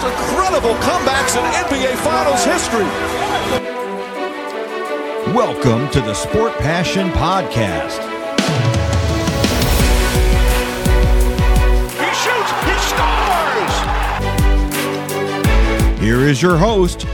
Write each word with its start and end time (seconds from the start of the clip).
most 0.00 0.12
incredible 0.12 0.74
comebacks 0.76 1.36
in 1.36 1.42
NBA 1.66 1.96
Finals 1.96 2.44
history. 2.44 2.84
Welcome 5.34 5.88
to 5.90 6.00
the 6.00 6.14
Sport 6.14 6.52
Passion 6.58 7.10
Podcast. 7.10 7.98
He 11.98 12.10
shoots, 12.14 12.50
he 12.64 12.74
scores! 12.90 13.74
Here 16.00 16.20
is 16.28 16.40
your 16.40 16.56
host, 16.56 17.06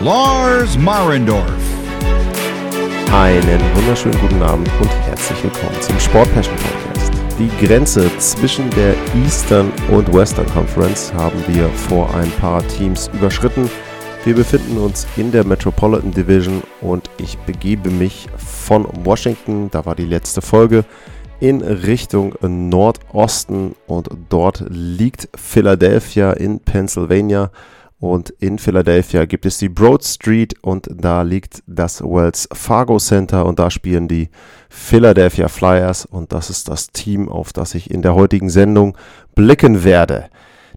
Lars 0.00 0.76
Marendorf. 0.76 1.62
Einen 3.12 3.60
wunderschönen 3.74 4.20
guten 4.20 4.42
Abend 4.42 4.68
und 4.80 4.90
herzlich 5.06 5.42
willkommen 5.42 5.80
zum 5.80 5.98
Sport 6.00 6.32
Passion 6.34 6.56
Podcast. 6.56 6.85
Die 7.38 7.66
Grenze 7.66 8.10
zwischen 8.16 8.70
der 8.70 8.94
Eastern 9.14 9.70
und 9.90 10.10
Western 10.14 10.46
Conference 10.46 11.12
haben 11.12 11.38
wir 11.46 11.68
vor 11.68 12.14
ein 12.14 12.30
paar 12.30 12.66
Teams 12.66 13.10
überschritten. 13.12 13.68
Wir 14.24 14.34
befinden 14.34 14.78
uns 14.78 15.06
in 15.18 15.32
der 15.32 15.44
Metropolitan 15.44 16.12
Division 16.12 16.62
und 16.80 17.10
ich 17.18 17.36
begebe 17.40 17.90
mich 17.90 18.26
von 18.38 18.86
Washington, 19.04 19.70
da 19.70 19.84
war 19.84 19.94
die 19.94 20.06
letzte 20.06 20.40
Folge, 20.40 20.86
in 21.38 21.60
Richtung 21.60 22.32
Nordosten 22.40 23.74
und 23.86 24.08
dort 24.30 24.64
liegt 24.70 25.28
Philadelphia 25.36 26.32
in 26.32 26.60
Pennsylvania. 26.60 27.50
Und 27.98 28.30
in 28.40 28.58
Philadelphia 28.58 29.24
gibt 29.24 29.46
es 29.46 29.56
die 29.56 29.70
Broad 29.70 30.04
Street 30.04 30.54
und 30.60 30.86
da 30.92 31.22
liegt 31.22 31.62
das 31.66 32.02
Wells 32.02 32.46
Fargo 32.52 32.98
Center 32.98 33.46
und 33.46 33.58
da 33.58 33.70
spielen 33.70 34.06
die 34.06 34.28
Philadelphia 34.68 35.48
Flyers 35.48 36.04
und 36.04 36.32
das 36.32 36.50
ist 36.50 36.68
das 36.68 36.88
Team, 36.88 37.30
auf 37.30 37.54
das 37.54 37.74
ich 37.74 37.90
in 37.90 38.02
der 38.02 38.14
heutigen 38.14 38.50
Sendung 38.50 38.98
blicken 39.34 39.82
werde. 39.82 40.28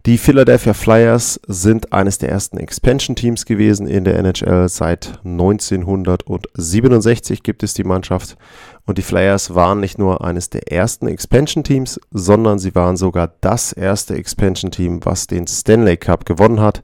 Die 0.05 0.17
Philadelphia 0.17 0.73
Flyers 0.73 1.41
sind 1.45 1.91
eines 1.91 2.19
der 2.19 2.29
ersten 2.29 2.57
Expansion-Teams 2.57 3.45
gewesen 3.45 3.85
in 3.85 4.05
der 4.05 4.17
NHL. 4.17 4.69
Seit 4.69 5.19
1967 5.25 7.43
gibt 7.43 7.63
es 7.63 7.73
die 7.73 7.83
Mannschaft. 7.83 8.37
Und 8.85 8.97
die 8.97 9.01
Flyers 9.01 9.55
waren 9.55 9.81
nicht 9.81 9.99
nur 9.99 10.23
eines 10.23 10.49
der 10.49 10.71
ersten 10.71 11.09
Expansion-Teams, 11.09 11.99
sondern 12.11 12.59
sie 12.59 12.75
waren 12.75 12.95
sogar 12.95 13.33
das 13.41 13.73
erste 13.73 14.15
Expansion-Team, 14.15 15.01
was 15.03 15.27
den 15.27 15.47
Stanley 15.47 15.97
Cup 15.97 16.25
gewonnen 16.25 16.61
hat. 16.61 16.81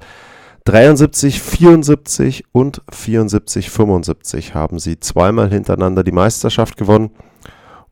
73, 0.65 1.41
74 1.41 2.43
und 2.51 2.81
74, 2.91 3.69
75 3.69 4.55
haben 4.55 4.77
sie 4.77 4.99
zweimal 4.99 5.49
hintereinander 5.49 6.03
die 6.03 6.11
Meisterschaft 6.11 6.75
gewonnen. 6.75 7.11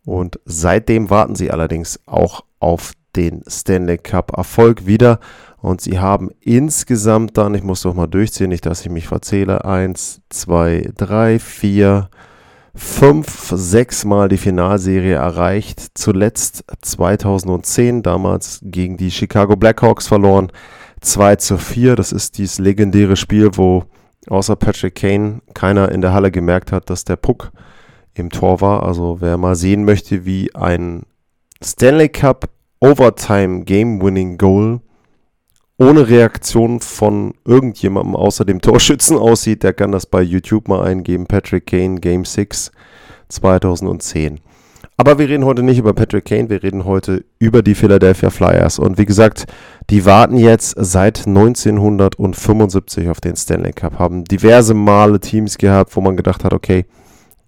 Und 0.05 0.41
seitdem 0.43 1.09
warten 1.09 1.35
sie 1.35 1.49
allerdings 1.49 2.01
auch 2.05 2.43
auf 2.59 2.91
den 3.15 3.43
Stanley 3.47 3.97
Cup 3.97 4.37
Erfolg 4.37 4.85
wieder. 4.85 5.19
Und 5.57 5.81
sie 5.81 5.99
haben 5.99 6.29
insgesamt 6.41 7.37
dann, 7.37 7.55
ich 7.55 7.63
muss 7.63 7.83
doch 7.83 7.93
mal 7.93 8.07
durchziehen, 8.07 8.49
nicht, 8.49 8.65
dass 8.65 8.81
ich 8.81 8.89
mich 8.89 9.07
verzähle, 9.07 9.63
1, 9.63 10.21
2, 10.29 10.91
3, 10.97 11.39
4, 11.39 12.09
5, 12.75 13.53
6 13.53 14.05
Mal 14.05 14.29
die 14.29 14.37
Finalserie 14.37 15.15
erreicht. 15.15 15.79
Zuletzt 15.93 16.65
2010, 16.81 18.03
damals 18.03 18.59
gegen 18.63 18.97
die 18.97 19.11
Chicago 19.11 19.55
Blackhawks 19.55 20.07
verloren. 20.07 20.51
2 21.01 21.35
zu 21.37 21.57
4, 21.57 21.95
das 21.95 22.11
ist 22.11 22.37
dieses 22.37 22.59
legendäre 22.59 23.15
Spiel, 23.15 23.51
wo 23.53 23.85
außer 24.27 24.55
Patrick 24.55 24.95
Kane 24.95 25.41
keiner 25.53 25.91
in 25.91 26.01
der 26.01 26.13
Halle 26.13 26.31
gemerkt 26.31 26.71
hat, 26.71 26.89
dass 26.89 27.03
der 27.03 27.17
Puck 27.17 27.51
im 28.13 28.29
Tor 28.29 28.61
war. 28.61 28.83
Also 28.83 29.17
wer 29.19 29.37
mal 29.37 29.55
sehen 29.55 29.85
möchte, 29.85 30.25
wie 30.25 30.53
ein 30.55 31.03
Stanley 31.63 32.09
Cup 32.09 32.49
Overtime 32.83 33.63
Game 33.63 34.01
Winning 34.01 34.37
Goal 34.37 34.81
ohne 35.77 36.09
Reaktion 36.09 36.81
von 36.81 37.33
irgendjemandem 37.45 38.13
außer 38.15 38.43
dem 38.43 38.59
Torschützen 38.61 39.17
aussieht, 39.17 39.63
der 39.63 39.71
kann 39.71 39.93
das 39.93 40.05
bei 40.05 40.21
YouTube 40.21 40.67
mal 40.67 40.83
eingeben. 40.83 41.25
Patrick 41.25 41.65
Kane 41.67 42.01
Game 42.01 42.25
6 42.25 42.71
2010. 43.29 44.41
Aber 44.97 45.17
wir 45.17 45.29
reden 45.29 45.45
heute 45.45 45.63
nicht 45.63 45.79
über 45.79 45.93
Patrick 45.93 46.25
Kane, 46.25 46.49
wir 46.49 46.61
reden 46.61 46.83
heute 46.83 47.23
über 47.39 47.63
die 47.63 47.73
Philadelphia 47.73 48.29
Flyers. 48.29 48.79
Und 48.79 48.97
wie 48.97 49.05
gesagt, 49.05 49.45
die 49.89 50.05
warten 50.05 50.35
jetzt 50.35 50.75
seit 50.77 51.25
1975 51.25 53.07
auf 53.07 53.21
den 53.21 53.37
Stanley 53.37 53.71
Cup, 53.71 53.97
haben 53.97 54.25
diverse 54.25 54.73
Male 54.73 55.21
Teams 55.21 55.57
gehabt, 55.57 55.95
wo 55.95 56.01
man 56.01 56.17
gedacht 56.17 56.43
hat, 56.43 56.53
okay, 56.53 56.85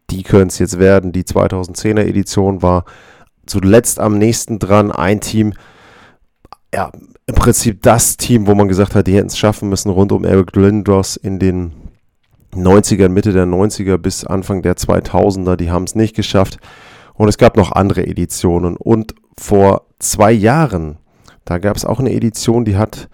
die 0.10 0.24
können 0.24 0.48
es 0.48 0.60
jetzt 0.60 0.80
werden. 0.80 1.12
Die 1.12 1.24
2010er 1.24 2.06
Edition 2.06 2.62
war 2.62 2.86
zuletzt 3.46 4.00
am 4.00 4.18
nächsten 4.18 4.60
dran. 4.60 4.92
Ein 4.92 5.22
Team, 5.22 5.54
ja, 6.74 6.92
im 7.28 7.36
Prinzip 7.36 7.82
das 7.82 8.18
Team, 8.18 8.48
wo 8.48 8.56
man 8.56 8.68
gesagt 8.68 8.96
hat, 8.96 9.08
die 9.08 9.16
hätten 9.16 9.28
es 9.28 9.38
schaffen 9.38 9.70
müssen, 9.70 9.90
rund 9.90 10.12
um 10.12 10.26
Eric 10.26 10.56
Lindros 10.56 11.16
in 11.16 11.40
den 11.40 11.74
90ern, 12.54 13.10
Mitte 13.10 13.34
der 13.34 13.46
90er 13.46 13.98
bis 13.98 14.26
Anfang 14.26 14.62
der 14.62 14.76
2000er. 14.76 15.56
Die 15.56 15.72
haben 15.72 15.84
es 15.84 15.96
nicht 15.96 16.16
geschafft. 16.16 16.58
Und 17.14 17.30
es 17.30 17.38
gab 17.38 17.58
noch 17.58 17.72
andere 17.72 18.06
Editionen. 18.06 18.78
Und 18.78 19.16
vor 19.38 19.88
zwei 20.00 20.32
Jahren, 20.32 20.98
da 21.46 21.58
gab 21.58 21.76
es 21.76 21.86
auch 21.86 22.00
eine 22.00 22.14
Edition, 22.14 22.66
die 22.66 22.78
hat 22.78 23.10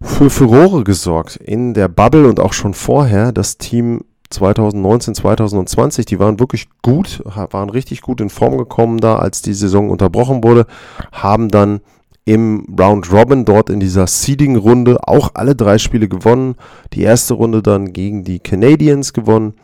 für 0.00 0.30
Furore 0.30 0.84
gesorgt. 0.84 1.36
In 1.36 1.74
der 1.74 1.88
Bubble 1.88 2.28
und 2.28 2.40
auch 2.40 2.52
schon 2.52 2.74
vorher. 2.74 3.32
Das 3.32 3.58
Team 3.58 4.04
2019, 4.34 5.14
2020, 5.14 6.06
die 6.06 6.18
waren 6.18 6.38
wirklich 6.38 6.68
gut, 6.82 7.22
waren 7.24 7.70
richtig 7.70 8.02
gut 8.02 8.20
in 8.20 8.30
Form 8.30 8.58
gekommen 8.58 8.98
da, 8.98 9.16
als 9.16 9.42
die 9.42 9.54
Saison 9.54 9.90
unterbrochen 9.90 10.44
wurde, 10.44 10.66
haben 11.12 11.48
dann 11.48 11.80
im 12.24 12.66
Round 12.78 13.12
Robin 13.12 13.44
dort 13.44 13.70
in 13.70 13.80
dieser 13.80 14.06
Seeding-Runde 14.06 14.98
auch 15.06 15.32
alle 15.34 15.54
drei 15.54 15.78
Spiele 15.78 16.08
gewonnen. 16.08 16.54
Die 16.92 17.02
erste 17.02 17.34
Runde 17.34 17.62
dann 17.62 17.92
gegen 17.92 18.24
die 18.24 18.38
Canadiens 18.38 19.12
gewonnen 19.12 19.54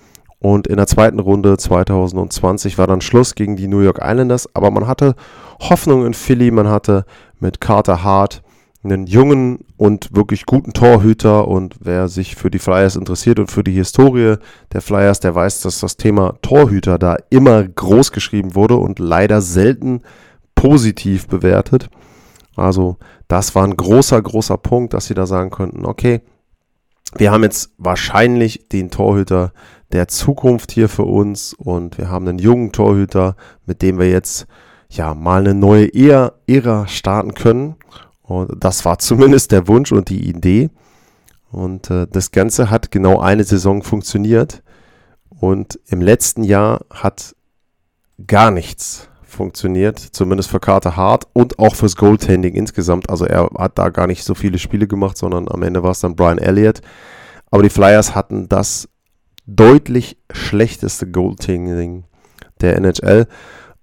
und 0.41 0.67
in 0.67 0.77
der 0.77 0.87
zweiten 0.87 1.19
Runde 1.19 1.57
2020 1.57 2.79
war 2.79 2.87
dann 2.87 3.03
Schluss 3.03 3.35
gegen 3.35 3.57
die 3.57 3.69
New 3.69 3.81
York 3.81 4.01
Islanders. 4.03 4.49
Aber 4.55 4.71
man 4.71 4.87
hatte 4.87 5.15
Hoffnung 5.61 6.07
in 6.07 6.15
Philly, 6.15 6.51
man 6.51 6.69
hatte 6.69 7.05
mit 7.39 7.61
Carter 7.61 8.03
Hart 8.03 8.43
einen 8.83 9.07
jungen 9.07 9.65
und 9.77 10.15
wirklich 10.15 10.47
guten 10.47 10.73
Torhüter 10.73 11.47
und 11.47 11.77
wer 11.81 12.09
sich 12.09 12.37
für 12.37 12.51
die 12.51 12.59
Flyers 12.59 12.97
interessiert 12.97 13.39
und 13.39 13.51
für 13.51 13.63
die 13.63 13.73
Historie 13.73 14.37
der 14.73 14.81
Flyers, 14.81 15.21
der 15.21 15.35
weiß, 15.35 15.61
dass 15.61 15.81
das 15.81 15.97
Thema 15.97 16.39
Torhüter 16.41 16.99
da 16.99 17.17
immer 17.29 17.63
groß 17.63 18.11
geschrieben 18.13 18.55
wurde 18.55 18.77
und 18.77 18.99
leider 18.99 19.43
selten 19.43 20.01
positiv 20.55 21.29
bewertet. 21.29 21.91
Also 22.57 22.97
das 23.29 23.55
war 23.55 23.65
ein 23.65 23.77
großer, 23.77 24.21
großer 24.21 24.57
Punkt, 24.57 24.95
dass 24.95 25.07
sie 25.07 25.15
da 25.15 25.27
sagen 25.27 25.51
könnten, 25.51 25.85
okay, 25.85 26.23
wir 27.17 27.33
haben 27.33 27.43
jetzt 27.43 27.73
wahrscheinlich 27.77 28.69
den 28.69 28.91
Torhüter 28.91 29.53
der 29.93 30.09
Zukunft 30.09 30.73
hier 30.73 30.89
für 30.89 31.05
uns 31.05 31.53
und 31.55 31.99
wir 31.99 32.09
haben 32.09 32.29
einen 32.29 32.39
jungen 32.39 32.73
Torhüter, 32.73 33.37
mit 33.67 33.83
dem 33.83 33.99
wir 33.99 34.09
jetzt 34.09 34.47
ja 34.89 35.15
mal 35.15 35.41
eine 35.41 35.55
neue 35.55 35.89
Ära 35.93 36.87
starten 36.87 37.35
können. 37.35 37.77
Und 38.31 38.63
das 38.63 38.85
war 38.85 39.01
zumindest 39.01 39.51
der 39.51 39.67
Wunsch 39.67 39.91
und 39.91 40.09
die 40.09 40.29
Idee. 40.29 40.71
Und 41.51 41.91
äh, 41.91 42.07
das 42.09 42.31
Ganze 42.31 42.71
hat 42.71 42.93
genau 42.93 43.19
eine 43.19 43.43
Saison 43.43 43.83
funktioniert. 43.83 44.63
Und 45.41 45.81
im 45.89 46.01
letzten 46.01 46.45
Jahr 46.45 46.83
hat 46.91 47.35
gar 48.29 48.53
nichts 48.53 49.09
funktioniert, 49.25 49.99
zumindest 49.99 50.49
für 50.49 50.61
Carter 50.61 50.97
Hart 50.97 51.27
und 51.33 51.59
auch 51.59 51.75
fürs 51.75 51.97
Goaltending 51.97 52.55
insgesamt. 52.55 53.11
Also 53.11 53.25
er 53.25 53.51
hat 53.59 53.79
da 53.79 53.89
gar 53.89 54.07
nicht 54.07 54.23
so 54.23 54.37
viele 54.37 54.59
Spiele 54.59 54.87
gemacht, 54.87 55.17
sondern 55.17 55.49
am 55.49 55.65
Ende 55.65 55.83
war 55.83 55.91
es 55.91 56.01
dann 56.01 56.15
Brian 56.15 56.39
Elliott. 56.39 56.83
Aber 57.51 57.65
die 57.65 57.71
Flyers 57.71 58.15
hatten 58.15 58.49
das 58.49 58.89
deutlich 59.45 60.19
schlechteste 60.31 61.11
Goaltending 61.11 62.05
der 62.61 62.77
NHL. 62.77 63.27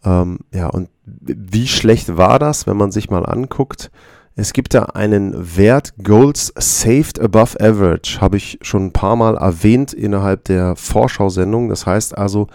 Ähm, 0.05 0.39
ja, 0.53 0.67
und 0.67 0.87
wie 1.03 1.67
schlecht 1.67 2.15
war 2.15 2.39
das, 2.39 2.65
wenn 2.65 2.77
man 2.77 2.91
sich 2.91 3.09
mal 3.09 3.25
anguckt? 3.25 3.91
Es 4.39 4.53
gibt 4.53 4.75
da 4.75 4.83
einen 4.83 5.57
Wert 5.57 5.95
Goals 6.03 6.53
Saved 6.55 7.19
Above 7.19 7.59
Average, 7.59 8.21
habe 8.21 8.37
ich 8.37 8.59
schon 8.61 8.85
ein 8.85 8.93
paar 8.93 9.15
Mal 9.15 9.35
erwähnt 9.35 9.93
innerhalb 9.93 10.43
der 10.43 10.75
Vorschau-Sendung. 10.75 11.69
Das 11.69 11.87
heißt 11.87 12.15
also, 12.15 12.45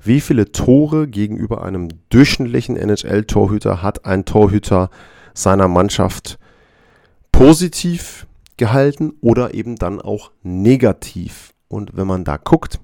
wie 0.00 0.20
viele 0.20 0.52
Tore 0.52 1.08
gegenüber 1.08 1.64
einem 1.64 1.88
durchschnittlichen 2.10 2.76
NHL-Torhüter 2.76 3.82
hat 3.82 4.06
ein 4.06 4.24
Torhüter 4.24 4.88
seiner 5.34 5.66
Mannschaft 5.66 6.38
positiv 7.32 8.28
gehalten 8.56 9.14
oder 9.20 9.52
eben 9.52 9.74
dann 9.74 10.00
auch 10.00 10.30
negativ. 10.44 11.54
Und 11.66 11.96
wenn 11.96 12.06
man 12.06 12.22
da 12.22 12.36
guckt, 12.36 12.78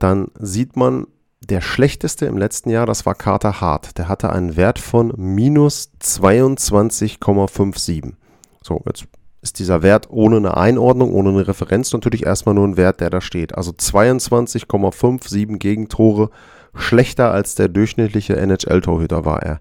dann 0.00 0.32
sieht 0.40 0.74
man, 0.74 1.06
der 1.50 1.60
schlechteste 1.60 2.26
im 2.26 2.36
letzten 2.36 2.70
Jahr, 2.70 2.86
das 2.86 3.06
war 3.06 3.14
Carter 3.14 3.60
Hart. 3.60 3.96
Der 3.98 4.08
hatte 4.08 4.30
einen 4.30 4.56
Wert 4.56 4.80
von 4.80 5.12
minus 5.16 5.92
22,57. 6.02 8.14
So, 8.62 8.82
jetzt 8.86 9.04
ist 9.42 9.60
dieser 9.60 9.82
Wert 9.82 10.10
ohne 10.10 10.38
eine 10.38 10.56
Einordnung, 10.56 11.14
ohne 11.14 11.28
eine 11.30 11.46
Referenz 11.46 11.92
natürlich 11.92 12.26
erstmal 12.26 12.56
nur 12.56 12.66
ein 12.66 12.76
Wert, 12.76 13.00
der 13.00 13.10
da 13.10 13.20
steht. 13.20 13.56
Also 13.56 13.70
22,57 13.70 15.58
Gegentore 15.58 16.30
schlechter 16.74 17.30
als 17.30 17.54
der 17.54 17.68
durchschnittliche 17.68 18.36
NHL-Torhüter 18.36 19.24
war 19.24 19.40
er. 19.42 19.60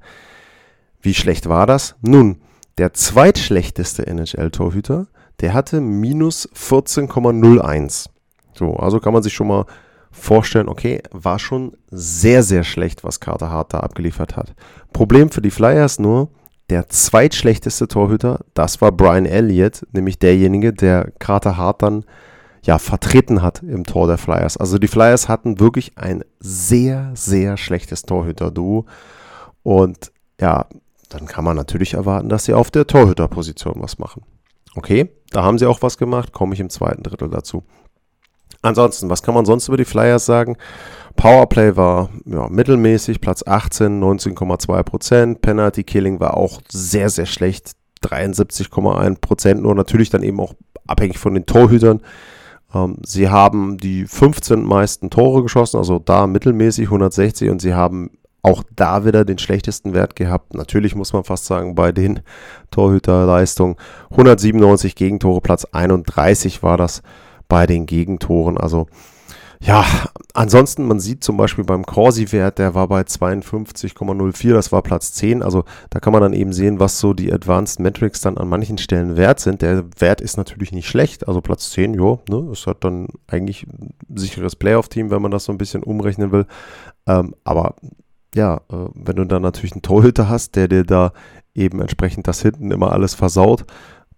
Wie 1.01 1.13
schlecht 1.13 1.47
war 1.47 1.67
das? 1.67 1.95
Nun, 2.01 2.37
der 2.79 2.93
zweitschlechteste 2.93 4.07
NHL-Torhüter, 4.07 5.05
der 5.39 5.53
hatte 5.53 5.81
minus 5.81 6.49
14,01. 6.55 8.07
So, 8.53 8.77
also 8.77 8.99
kann 8.99 9.13
man 9.13 9.21
sich 9.21 9.33
schon 9.33 9.45
mal 9.47 9.67
vorstellen, 10.15 10.69
okay, 10.69 11.01
war 11.11 11.39
schon 11.39 11.73
sehr, 11.91 12.41
sehr 12.43 12.63
schlecht, 12.63 13.03
was 13.03 13.19
Carter 13.19 13.49
Hart 13.49 13.73
da 13.73 13.81
abgeliefert 13.81 14.35
hat. 14.35 14.55
Problem 14.93 15.29
für 15.29 15.41
die 15.41 15.51
Flyers 15.51 15.99
nur, 15.99 16.29
der 16.69 16.89
zweitschlechteste 16.89 17.87
Torhüter, 17.87 18.39
das 18.53 18.81
war 18.81 18.91
Brian 18.91 19.25
Elliott, 19.25 19.85
nämlich 19.91 20.17
derjenige, 20.17 20.73
der 20.73 21.11
Carter 21.19 21.57
Hart 21.57 21.83
dann 21.83 22.05
ja 22.63 22.79
vertreten 22.79 23.43
hat 23.43 23.61
im 23.61 23.83
Tor 23.83 24.07
der 24.07 24.17
Flyers. 24.17 24.57
Also 24.57 24.79
die 24.79 24.87
Flyers 24.87 25.29
hatten 25.29 25.59
wirklich 25.59 25.97
ein 25.97 26.23
sehr, 26.39 27.11
sehr 27.13 27.57
schlechtes 27.57 28.03
Torhüter-Duo. 28.03 28.85
Und 29.61 30.11
ja, 30.41 30.65
dann 31.09 31.27
kann 31.27 31.43
man 31.43 31.55
natürlich 31.55 31.93
erwarten, 31.93 32.29
dass 32.29 32.45
sie 32.45 32.53
auf 32.53 32.71
der 32.71 32.87
Torhüterposition 32.87 33.75
was 33.77 33.99
machen. 33.99 34.23
Okay, 34.75 35.11
da 35.31 35.43
haben 35.43 35.59
sie 35.59 35.67
auch 35.67 35.81
was 35.81 35.97
gemacht, 35.97 36.33
komme 36.33 36.53
ich 36.55 36.59
im 36.59 36.69
zweiten 36.69 37.03
Drittel 37.03 37.29
dazu. 37.29 37.63
Ansonsten, 38.65 39.11
was 39.11 39.21
kann 39.21 39.35
man 39.35 39.45
sonst 39.45 39.67
über 39.67 39.77
die 39.77 39.85
Flyers 39.85 40.25
sagen? 40.25 40.57
Powerplay 41.15 41.75
war 41.75 42.09
ja, 42.25 42.49
mittelmäßig, 42.49 43.21
Platz 43.21 43.43
18, 43.45 44.01
19,2% 44.03 45.35
Penalty 45.35 45.83
Killing 45.83 46.19
war 46.19 46.35
auch 46.35 46.61
sehr, 46.67 47.09
sehr 47.09 47.27
schlecht, 47.27 47.73
73,1% 48.03 49.53
nur 49.55 49.75
natürlich 49.75 50.09
dann 50.09 50.23
eben 50.23 50.39
auch 50.39 50.55
abhängig 50.87 51.19
von 51.19 51.35
den 51.35 51.45
Torhütern. 51.45 52.01
Ähm, 52.73 52.97
sie 53.05 53.29
haben 53.29 53.77
die 53.77 54.05
15 54.05 54.63
meisten 54.63 55.11
Tore 55.11 55.43
geschossen, 55.43 55.77
also 55.77 55.99
da 55.99 56.25
mittelmäßig 56.25 56.85
160 56.85 57.51
und 57.51 57.61
sie 57.61 57.75
haben 57.75 58.17
auch 58.41 58.63
da 58.75 59.05
wieder 59.05 59.25
den 59.25 59.37
schlechtesten 59.37 59.93
Wert 59.93 60.15
gehabt. 60.15 60.55
Natürlich 60.55 60.95
muss 60.95 61.13
man 61.13 61.23
fast 61.23 61.45
sagen, 61.45 61.75
bei 61.75 61.91
den 61.91 62.21
Torhüterleistungen 62.71 63.75
197 64.09 64.95
Gegentore, 64.95 65.41
Platz 65.41 65.65
31 65.65 66.63
war 66.63 66.77
das 66.77 67.03
bei 67.47 67.67
den 67.67 67.85
Gegentoren. 67.85 68.57
Also 68.57 68.87
ja, 69.61 69.85
ansonsten, 70.33 70.85
man 70.85 70.99
sieht 70.99 71.23
zum 71.23 71.37
Beispiel 71.37 71.63
beim 71.63 71.85
Corsi-Wert, 71.85 72.59
der 72.59 72.75
war 72.75 72.87
bei 72.87 73.01
52,04, 73.01 74.53
das 74.53 74.71
war 74.71 74.81
Platz 74.81 75.13
10. 75.13 75.41
Also 75.41 75.63
da 75.89 75.99
kann 75.99 76.13
man 76.13 76.21
dann 76.21 76.33
eben 76.33 76.53
sehen, 76.53 76.79
was 76.79 76.99
so 76.99 77.13
die 77.13 77.31
Advanced 77.31 77.79
Metrics 77.79 78.21
dann 78.21 78.37
an 78.37 78.47
manchen 78.47 78.77
Stellen 78.77 79.17
wert 79.17 79.39
sind. 79.39 79.61
Der 79.61 79.85
Wert 79.97 80.21
ist 80.21 80.37
natürlich 80.37 80.71
nicht 80.71 80.87
schlecht, 80.87 81.27
also 81.27 81.41
Platz 81.41 81.71
10, 81.71 81.93
jo, 81.93 82.21
ne, 82.29 82.49
ist 82.51 82.67
halt 82.67 82.83
dann 82.83 83.07
eigentlich 83.27 83.65
ein 83.65 83.93
sicheres 84.13 84.55
Playoff-Team, 84.55 85.09
wenn 85.09 85.21
man 85.21 85.31
das 85.31 85.45
so 85.45 85.51
ein 85.51 85.57
bisschen 85.57 85.83
umrechnen 85.83 86.31
will. 86.31 86.45
Ähm, 87.07 87.33
aber 87.43 87.75
ja, 88.35 88.57
äh, 88.71 88.89
wenn 88.93 89.15
du 89.15 89.25
dann 89.25 89.41
natürlich 89.41 89.71
einen 89.71 89.81
Torhüter 89.81 90.29
hast, 90.29 90.55
der 90.55 90.67
dir 90.67 90.83
da 90.83 91.13
eben 91.55 91.79
entsprechend 91.79 92.27
das 92.27 92.41
hinten 92.41 92.69
immer 92.71 92.91
alles 92.91 93.15
versaut, 93.15 93.65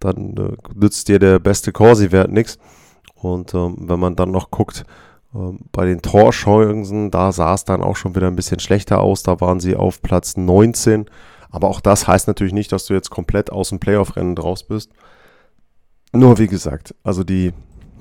dann 0.00 0.36
äh, 0.36 0.56
nützt 0.74 1.08
dir 1.08 1.18
der 1.18 1.38
beste 1.38 1.72
Corsi-Wert 1.72 2.30
nichts. 2.30 2.58
Und 3.20 3.54
ähm, 3.54 3.76
wenn 3.80 4.00
man 4.00 4.16
dann 4.16 4.30
noch 4.30 4.50
guckt, 4.50 4.84
ähm, 5.34 5.60
bei 5.72 5.86
den 5.86 6.02
Torchancen, 6.02 7.10
da 7.10 7.32
sah 7.32 7.54
es 7.54 7.64
dann 7.64 7.82
auch 7.82 7.96
schon 7.96 8.14
wieder 8.14 8.28
ein 8.28 8.36
bisschen 8.36 8.60
schlechter 8.60 9.00
aus. 9.00 9.22
Da 9.22 9.40
waren 9.40 9.60
sie 9.60 9.76
auf 9.76 10.02
Platz 10.02 10.36
19. 10.36 11.06
Aber 11.50 11.68
auch 11.68 11.80
das 11.80 12.06
heißt 12.06 12.28
natürlich 12.28 12.52
nicht, 12.52 12.72
dass 12.72 12.86
du 12.86 12.94
jetzt 12.94 13.10
komplett 13.10 13.50
aus 13.50 13.70
dem 13.70 13.80
Playoff-Rennen 13.80 14.36
draus 14.36 14.64
bist. 14.64 14.90
Nur 16.12 16.38
wie 16.38 16.46
gesagt, 16.46 16.94
also 17.02 17.24
die 17.24 17.52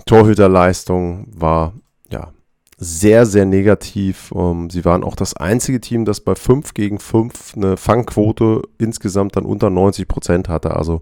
Torhüterleistung 0.05 1.27
war 1.35 1.73
ja 2.09 2.31
sehr, 2.77 3.25
sehr 3.25 3.45
negativ. 3.45 4.31
Ähm, 4.35 4.69
sie 4.69 4.85
waren 4.85 5.03
auch 5.03 5.15
das 5.15 5.35
einzige 5.35 5.81
Team, 5.81 6.05
das 6.05 6.21
bei 6.21 6.35
5 6.35 6.73
gegen 6.73 6.99
5 6.99 7.55
eine 7.55 7.77
Fangquote 7.77 8.61
insgesamt 8.77 9.35
dann 9.35 9.45
unter 9.45 9.69
90 9.69 10.07
Prozent 10.07 10.49
hatte. 10.49 10.75
Also 10.75 11.01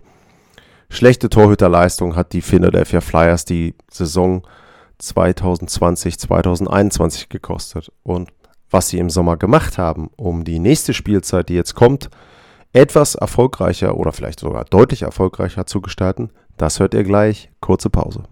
schlechte 0.90 1.30
Torhüterleistung 1.30 2.16
hat 2.16 2.34
die 2.34 2.42
Philadelphia 2.42 3.02
Flyers 3.02 3.46
die 3.46 3.76
Saison 3.92 4.44
2020, 5.00 6.20
2021 6.20 7.30
gekostet. 7.30 7.92
Und 8.04 8.30
was 8.70 8.90
sie 8.90 9.00
im 9.00 9.10
Sommer 9.10 9.38
gemacht 9.38 9.78
haben, 9.78 10.10
um 10.16 10.44
die 10.44 10.60
nächste 10.60 10.94
Spielzeit, 10.94 11.50
die 11.50 11.56
jetzt 11.56 11.76
kommt, 11.76 12.10
etwas 12.74 13.16
erfolgreicher 13.16 13.96
oder 13.98 14.12
vielleicht 14.12 14.40
sogar 14.40 14.66
deutlich 14.66 15.04
erfolgreicher 15.04 15.66
zu 15.66 15.82
gestalten, 15.82 16.32
das 16.58 16.80
hört 16.80 16.94
ihr 16.94 17.04
gleich. 17.04 17.50
Kurze 17.62 17.90
Pause. 17.90 18.24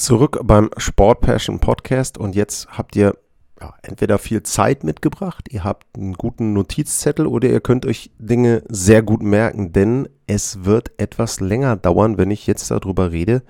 Zurück 0.00 0.40
beim 0.44 0.70
Sport 0.78 1.20
Passion 1.20 1.60
Podcast 1.60 2.16
und 2.16 2.34
jetzt 2.34 2.68
habt 2.70 2.96
ihr 2.96 3.18
ja, 3.60 3.74
entweder 3.82 4.16
viel 4.16 4.42
Zeit 4.42 4.82
mitgebracht, 4.82 5.48
ihr 5.50 5.62
habt 5.62 5.86
einen 5.94 6.14
guten 6.14 6.54
Notizzettel 6.54 7.26
oder 7.26 7.50
ihr 7.50 7.60
könnt 7.60 7.84
euch 7.84 8.10
Dinge 8.18 8.62
sehr 8.70 9.02
gut 9.02 9.22
merken, 9.22 9.74
denn 9.74 10.08
es 10.26 10.64
wird 10.64 10.90
etwas 10.96 11.40
länger 11.40 11.76
dauern, 11.76 12.16
wenn 12.16 12.30
ich 12.30 12.46
jetzt 12.46 12.70
darüber 12.70 13.12
rede, 13.12 13.42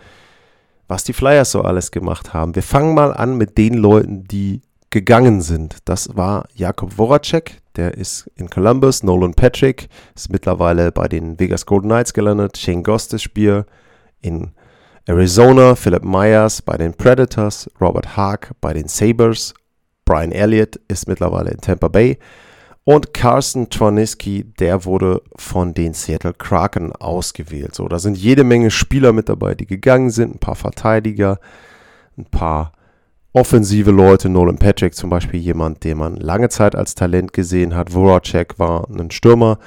was 0.89 1.05
die 1.05 1.13
Flyers 1.13 1.53
so 1.53 1.63
alles 1.63 1.93
gemacht 1.93 2.35
haben. 2.35 2.57
Wir 2.57 2.65
fangen 2.65 2.97
mal 2.97 3.15
an 3.15 3.37
mit 3.37 3.57
den 3.57 3.75
Leuten, 3.75 4.25
die 4.25 4.63
gegangen 4.91 5.43
sind. 5.43 5.77
Das 5.85 6.17
war 6.17 6.49
Jakob 6.53 6.95
Voracek, 6.95 7.61
der 7.77 7.95
ist 7.95 8.29
in 8.35 8.51
Columbus, 8.51 9.05
Nolan 9.05 9.35
Patrick 9.35 9.89
ist 10.17 10.33
mittlerweile 10.33 10.91
bei 10.91 11.07
den 11.07 11.39
Vegas 11.39 11.65
Golden 11.65 11.91
Knights 11.91 12.13
gelandet, 12.13 12.59
Shane 12.59 12.83
Gostisbier 12.83 13.67
in 14.21 14.51
Arizona, 15.11 15.75
Philip 15.75 16.05
Myers 16.05 16.63
bei 16.63 16.77
den 16.77 16.95
Predators, 16.95 17.69
Robert 17.81 18.17
Haag 18.17 18.53
bei 18.61 18.73
den 18.73 18.87
Sabres, 18.87 19.55
Brian 20.05 20.31
Elliott 20.31 20.77
ist 20.87 21.09
mittlerweile 21.09 21.51
in 21.51 21.61
Tampa 21.61 21.89
Bay 21.89 22.17
und 22.85 23.13
Carson 23.13 23.69
Twaniski, 23.69 24.45
der 24.61 24.85
wurde 24.85 25.21
von 25.35 25.75
den 25.75 25.95
Seattle 25.95 26.33
Kraken 26.33 26.93
ausgewählt. 26.93 27.75
So, 27.75 27.89
da 27.89 27.99
sind 27.99 28.19
jede 28.19 28.45
Menge 28.45 28.71
Spieler 28.71 29.13
mit 29.13 29.29
dabei, 29.29 29.57
die 29.57 29.67
gegangen 29.67 30.11
sind, 30.11 30.37
ein 30.37 30.39
paar 30.39 30.55
Verteidiger, 30.55 31.41
ein 32.17 32.27
paar 32.27 32.71
offensive 33.33 33.91
Leute. 33.91 34.29
Nolan 34.29 34.59
Patrick 34.59 34.95
zum 34.95 35.11
Beispiel 35.11 35.41
jemand, 35.41 35.83
den 35.83 35.99
man 35.99 36.19
lange 36.19 36.51
Zeit 36.51 36.77
als 36.77 36.95
Talent 36.95 37.33
gesehen 37.33 37.75
hat. 37.75 37.91
Voracek 37.91 38.61
war 38.61 38.89
ein 38.89 39.11
Stürmer, 39.11 39.59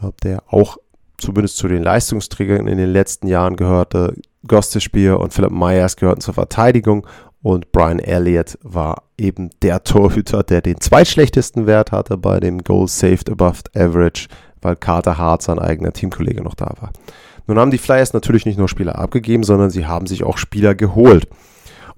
äh, 0.00 0.08
der 0.22 0.42
auch 0.48 0.78
zumindest 1.18 1.58
zu 1.58 1.68
den 1.68 1.82
Leistungsträgern 1.82 2.66
in 2.66 2.78
den 2.78 2.90
letzten 2.90 3.26
Jahren 3.26 3.56
gehörte. 3.56 4.14
Gostespiel 4.46 5.14
und 5.14 5.32
Philip 5.32 5.50
Myers 5.50 5.96
gehörten 5.96 6.20
zur 6.20 6.34
Verteidigung 6.34 7.06
und 7.42 7.70
Brian 7.70 7.98
Elliott 7.98 8.58
war 8.62 9.04
eben 9.16 9.50
der 9.62 9.84
Torhüter, 9.84 10.42
der 10.42 10.62
den 10.62 10.80
zweitschlechtesten 10.80 11.66
Wert 11.66 11.92
hatte 11.92 12.16
bei 12.16 12.40
dem 12.40 12.64
Goal 12.64 12.88
Saved 12.88 13.30
Above 13.30 13.60
Average, 13.74 14.28
weil 14.62 14.76
Carter 14.76 15.16
Hart, 15.16 15.42
sein 15.42 15.58
eigener 15.58 15.92
Teamkollege, 15.92 16.42
noch 16.42 16.54
da 16.54 16.72
war. 16.80 16.92
Nun 17.46 17.58
haben 17.58 17.70
die 17.70 17.78
Flyers 17.78 18.12
natürlich 18.12 18.46
nicht 18.46 18.58
nur 18.58 18.68
Spieler 18.68 18.98
abgegeben, 18.98 19.44
sondern 19.44 19.70
sie 19.70 19.86
haben 19.86 20.06
sich 20.06 20.24
auch 20.24 20.38
Spieler 20.38 20.74
geholt. 20.74 21.28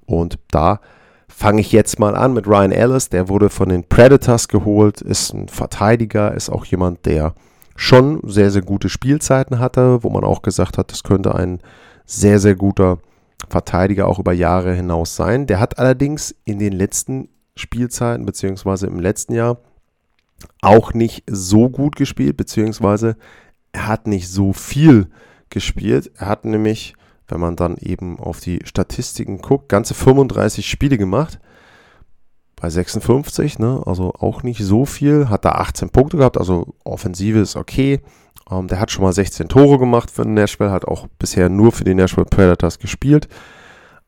Und 0.04 0.38
da 0.50 0.80
fange 1.28 1.60
ich 1.60 1.72
jetzt 1.72 1.98
mal 1.98 2.14
an 2.14 2.34
mit 2.34 2.46
Ryan 2.46 2.72
Ellis, 2.72 3.08
der 3.08 3.28
wurde 3.28 3.48
von 3.48 3.68
den 3.68 3.84
Predators 3.84 4.48
geholt, 4.48 5.00
ist 5.00 5.32
ein 5.32 5.48
Verteidiger, 5.48 6.34
ist 6.34 6.50
auch 6.50 6.64
jemand, 6.64 7.06
der 7.06 7.34
schon 7.76 8.20
sehr, 8.24 8.50
sehr 8.50 8.62
gute 8.62 8.88
Spielzeiten 8.88 9.60
hatte, 9.60 10.02
wo 10.02 10.10
man 10.10 10.24
auch 10.24 10.42
gesagt 10.42 10.78
hat, 10.78 10.90
das 10.90 11.04
könnte 11.04 11.34
ein 11.34 11.60
sehr, 12.08 12.40
sehr 12.40 12.56
guter 12.56 12.98
Verteidiger 13.48 14.08
auch 14.08 14.18
über 14.18 14.32
Jahre 14.32 14.74
hinaus 14.74 15.14
sein. 15.14 15.46
Der 15.46 15.60
hat 15.60 15.78
allerdings 15.78 16.34
in 16.44 16.58
den 16.58 16.72
letzten 16.72 17.28
Spielzeiten, 17.54 18.26
beziehungsweise 18.26 18.86
im 18.86 18.98
letzten 18.98 19.34
Jahr, 19.34 19.58
auch 20.62 20.94
nicht 20.94 21.24
so 21.28 21.68
gut 21.68 21.96
gespielt, 21.96 22.36
beziehungsweise 22.36 23.16
er 23.72 23.86
hat 23.86 24.06
nicht 24.06 24.28
so 24.28 24.52
viel 24.52 25.08
gespielt. 25.50 26.10
Er 26.16 26.28
hat 26.28 26.44
nämlich, 26.44 26.94
wenn 27.28 27.40
man 27.40 27.56
dann 27.56 27.76
eben 27.76 28.18
auf 28.18 28.40
die 28.40 28.60
Statistiken 28.64 29.38
guckt, 29.38 29.68
ganze 29.68 29.94
35 29.94 30.68
Spiele 30.68 30.96
gemacht. 30.96 31.38
Bei 32.56 32.70
56, 32.70 33.58
ne? 33.58 33.82
also 33.86 34.14
auch 34.14 34.42
nicht 34.42 34.64
so 34.64 34.84
viel. 34.84 35.28
Hat 35.28 35.44
da 35.44 35.52
18 35.52 35.90
Punkte 35.90 36.16
gehabt, 36.16 36.38
also 36.38 36.74
Offensive 36.84 37.38
ist 37.38 37.56
okay. 37.56 38.00
Ähm, 38.50 38.68
der 38.68 38.80
hat 38.80 38.90
schon 38.90 39.04
mal 39.04 39.12
16 39.12 39.48
Tore 39.48 39.78
gemacht 39.78 40.10
für 40.10 40.26
Nashville, 40.26 40.70
hat 40.70 40.86
auch 40.86 41.06
bisher 41.18 41.48
nur 41.48 41.72
für 41.72 41.84
die 41.84 41.94
Nashville 41.94 42.26
Predators 42.26 42.78
gespielt. 42.78 43.28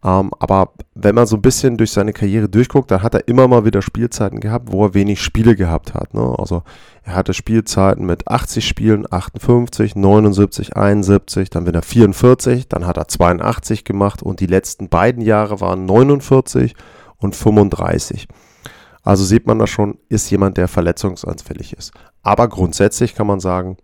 Ähm, 0.02 0.30
aber 0.38 0.72
wenn 0.94 1.14
man 1.14 1.26
so 1.26 1.36
ein 1.36 1.42
bisschen 1.42 1.76
durch 1.76 1.92
seine 1.92 2.14
Karriere 2.14 2.48
durchguckt, 2.48 2.90
dann 2.90 3.02
hat 3.02 3.14
er 3.14 3.28
immer 3.28 3.48
mal 3.48 3.66
wieder 3.66 3.82
Spielzeiten 3.82 4.40
gehabt, 4.40 4.72
wo 4.72 4.86
er 4.86 4.94
wenig 4.94 5.20
Spiele 5.20 5.54
gehabt 5.54 5.92
hat. 5.92 6.14
Ne? 6.14 6.34
Also 6.38 6.62
er 7.02 7.14
hatte 7.14 7.34
Spielzeiten 7.34 8.06
mit 8.06 8.26
80 8.26 8.66
Spielen, 8.66 9.06
58, 9.10 9.96
79, 9.96 10.76
71, 10.76 11.50
dann 11.50 11.66
wieder 11.66 11.82
44, 11.82 12.68
dann 12.68 12.86
hat 12.86 12.96
er 12.96 13.08
82 13.08 13.84
gemacht 13.84 14.22
und 14.22 14.40
die 14.40 14.46
letzten 14.46 14.88
beiden 14.88 15.22
Jahre 15.22 15.60
waren 15.60 15.84
49 15.84 16.74
und 17.18 17.36
35. 17.36 18.26
Also 19.02 19.24
sieht 19.24 19.46
man 19.46 19.58
da 19.58 19.66
schon, 19.66 19.98
ist 20.08 20.30
jemand, 20.30 20.56
der 20.56 20.68
verletzungsanfällig 20.68 21.74
ist. 21.74 21.92
Aber 22.22 22.48
grundsätzlich 22.48 23.14
kann 23.14 23.26
man 23.26 23.40
sagen, 23.40 23.76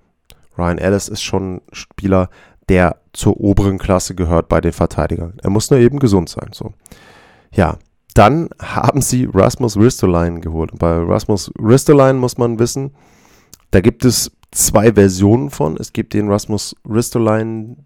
Ryan 0.58 0.78
Ellis 0.78 1.08
ist 1.08 1.22
schon 1.22 1.56
ein 1.56 1.60
Spieler, 1.72 2.30
der 2.68 2.96
zur 3.12 3.40
oberen 3.40 3.78
Klasse 3.78 4.14
gehört 4.14 4.48
bei 4.48 4.60
den 4.60 4.72
Verteidigern. 4.72 5.34
Er 5.42 5.50
muss 5.50 5.70
nur 5.70 5.80
eben 5.80 5.98
gesund 5.98 6.28
sein. 6.28 6.50
So. 6.52 6.72
Ja, 7.52 7.78
dann 8.14 8.48
haben 8.60 9.02
sie 9.02 9.28
Rasmus 9.32 9.76
Ristolainen 9.76 10.40
geholt. 10.40 10.72
Und 10.72 10.78
bei 10.78 10.96
Rasmus 10.96 11.52
Ristolainen 11.58 12.20
muss 12.20 12.38
man 12.38 12.58
wissen, 12.58 12.94
da 13.70 13.80
gibt 13.80 14.04
es 14.04 14.32
zwei 14.50 14.92
Versionen 14.94 15.50
von. 15.50 15.76
Es 15.76 15.92
gibt 15.92 16.14
den 16.14 16.30
Rasmus 16.30 16.74
Ristolainen, 16.88 17.84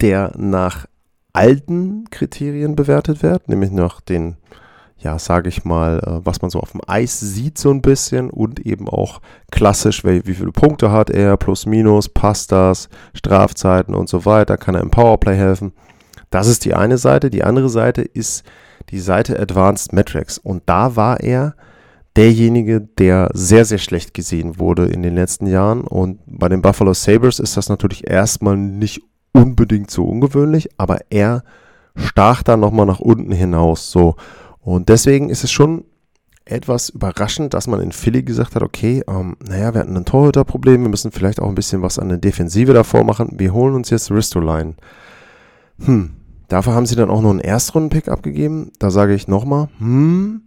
der 0.00 0.32
nach 0.36 0.86
alten 1.32 2.10
Kriterien 2.10 2.76
bewertet 2.76 3.22
wird, 3.22 3.48
nämlich 3.48 3.70
nach 3.70 4.00
den 4.00 4.36
ja, 5.02 5.18
sage 5.18 5.48
ich 5.48 5.64
mal, 5.64 5.98
äh, 5.98 6.24
was 6.24 6.42
man 6.42 6.50
so 6.50 6.60
auf 6.60 6.72
dem 6.72 6.80
Eis 6.86 7.18
sieht 7.18 7.58
so 7.58 7.70
ein 7.70 7.82
bisschen 7.82 8.30
und 8.30 8.60
eben 8.60 8.88
auch 8.88 9.20
klassisch, 9.50 10.04
wie, 10.04 10.22
viele 10.22 10.52
Punkte 10.52 10.92
hat 10.92 11.10
er, 11.10 11.36
plus 11.36 11.66
minus, 11.66 12.08
passt 12.08 12.52
das, 12.52 12.88
Strafzeiten 13.14 13.94
und 13.94 14.08
so 14.08 14.24
weiter, 14.24 14.56
kann 14.56 14.74
er 14.74 14.80
im 14.80 14.90
Powerplay 14.90 15.36
helfen. 15.36 15.72
Das 16.30 16.46
ist 16.46 16.64
die 16.64 16.74
eine 16.74 16.98
Seite. 16.98 17.30
Die 17.30 17.44
andere 17.44 17.68
Seite 17.68 18.02
ist 18.02 18.44
die 18.90 19.00
Seite 19.00 19.38
Advanced 19.38 19.92
Metrics 19.92 20.38
und 20.38 20.62
da 20.66 20.96
war 20.96 21.20
er 21.20 21.54
derjenige, 22.16 22.80
der 22.80 23.30
sehr, 23.32 23.64
sehr 23.64 23.78
schlecht 23.78 24.14
gesehen 24.14 24.58
wurde 24.58 24.86
in 24.86 25.02
den 25.02 25.14
letzten 25.14 25.46
Jahren 25.46 25.82
und 25.82 26.20
bei 26.26 26.48
den 26.48 26.62
Buffalo 26.62 26.94
Sabres 26.94 27.38
ist 27.38 27.56
das 27.56 27.68
natürlich 27.68 28.08
erstmal 28.08 28.56
nicht 28.56 29.02
unbedingt 29.32 29.90
so 29.90 30.04
ungewöhnlich, 30.04 30.68
aber 30.76 30.98
er 31.10 31.42
stach 31.96 32.42
da 32.42 32.56
nochmal 32.56 32.86
nach 32.86 33.00
unten 33.00 33.32
hinaus, 33.32 33.90
so 33.90 34.16
und 34.62 34.88
deswegen 34.88 35.28
ist 35.28 35.44
es 35.44 35.50
schon 35.50 35.84
etwas 36.44 36.88
überraschend, 36.88 37.54
dass 37.54 37.66
man 37.66 37.80
in 37.80 37.92
Philly 37.92 38.22
gesagt 38.22 38.54
hat, 38.54 38.62
okay, 38.62 39.02
ähm, 39.08 39.36
naja, 39.46 39.74
wir 39.74 39.80
hatten 39.80 39.96
ein 39.96 40.04
Torhüterproblem, 40.04 40.82
wir 40.82 40.88
müssen 40.88 41.12
vielleicht 41.12 41.40
auch 41.40 41.48
ein 41.48 41.54
bisschen 41.54 41.82
was 41.82 41.98
an 41.98 42.08
der 42.08 42.18
Defensive 42.18 42.72
davor 42.72 43.04
machen. 43.04 43.34
Wir 43.38 43.52
holen 43.52 43.74
uns 43.74 43.90
jetzt 43.90 44.10
Ristoline. 44.10 44.74
Hm, 45.84 46.10
dafür 46.48 46.74
haben 46.74 46.86
sie 46.86 46.96
dann 46.96 47.10
auch 47.10 47.22
noch 47.22 47.30
einen 47.30 47.40
Erstrunden-Pick 47.40 48.08
abgegeben. 48.08 48.72
Da 48.78 48.90
sage 48.90 49.14
ich 49.14 49.28
nochmal, 49.28 49.68
hm. 49.78 50.42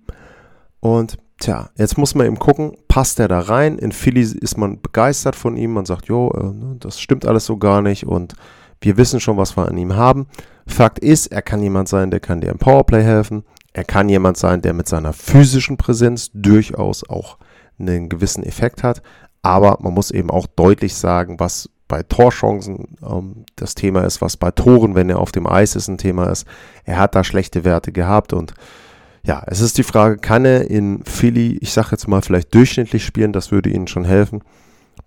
Und 0.80 1.18
tja, 1.40 1.70
jetzt 1.78 1.98
muss 1.98 2.14
man 2.14 2.28
eben 2.28 2.40
gucken, 2.40 2.74
passt 2.88 3.20
der 3.20 3.28
da 3.28 3.40
rein? 3.40 3.78
In 3.78 3.92
Philly 3.92 4.22
ist 4.22 4.58
man 4.58 4.82
begeistert 4.82 5.36
von 5.36 5.58
ihm. 5.58 5.74
Man 5.74 5.86
sagt, 5.86 6.08
jo, 6.08 6.32
äh, 6.32 6.44
ne, 6.44 6.76
das 6.80 7.00
stimmt 7.00 7.26
alles 7.26 7.46
so 7.46 7.58
gar 7.58 7.82
nicht 7.82 8.06
und 8.06 8.36
wir 8.82 8.98
wissen 8.98 9.20
schon, 9.20 9.38
was 9.38 9.58
wir 9.58 9.68
an 9.68 9.78
ihm 9.78 9.96
haben. 9.96 10.28
Fakt 10.68 11.00
ist, 11.00 11.28
er 11.28 11.42
kann 11.42 11.62
jemand 11.62 11.88
sein, 11.88 12.12
der 12.12 12.20
kann 12.20 12.42
dir 12.42 12.50
im 12.52 12.60
Powerplay 12.60 13.02
helfen. 13.02 13.44
Er 13.76 13.84
kann 13.84 14.08
jemand 14.08 14.38
sein, 14.38 14.62
der 14.62 14.74
mit 14.74 14.88
seiner 14.88 15.12
physischen 15.12 15.76
Präsenz 15.76 16.32
durchaus 16.34 17.08
auch 17.10 17.38
einen 17.78 18.08
gewissen 18.08 18.42
Effekt 18.42 18.84
hat. 18.84 19.02
Aber 19.42 19.80
man 19.82 19.94
muss 19.94 20.12
eben 20.12 20.32
auch 20.32 20.48
deutlich 20.48 20.96
sagen, 20.96 21.42
was 21.42 21.70
bei 21.90 22.02
Torchancen 22.02 22.96
ähm, 23.06 23.44
das 23.58 23.76
Thema 23.76 24.06
ist, 24.06 24.22
was 24.22 24.38
bei 24.38 24.50
Toren, 24.52 24.96
wenn 24.96 25.10
er 25.10 25.20
auf 25.20 25.34
dem 25.34 25.46
Eis 25.46 25.76
ist, 25.76 25.90
ein 25.90 25.98
Thema 25.98 26.32
ist. 26.32 26.48
Er 26.86 27.00
hat 27.00 27.16
da 27.16 27.26
schlechte 27.26 27.66
Werte 27.66 27.92
gehabt 27.92 28.32
und 28.32 28.54
ja, 29.26 29.44
es 29.46 29.60
ist 29.60 29.78
die 29.78 29.84
Frage, 29.84 30.20
kann 30.20 30.46
er 30.46 30.70
in 30.70 31.04
Philly, 31.04 31.58
ich 31.60 31.74
sage 31.74 31.90
jetzt 31.92 32.08
mal 32.08 32.22
vielleicht 32.22 32.56
durchschnittlich 32.56 33.04
spielen, 33.04 33.34
das 33.34 33.52
würde 33.52 33.72
ihnen 33.72 33.88
schon 33.88 34.06
helfen. 34.06 34.42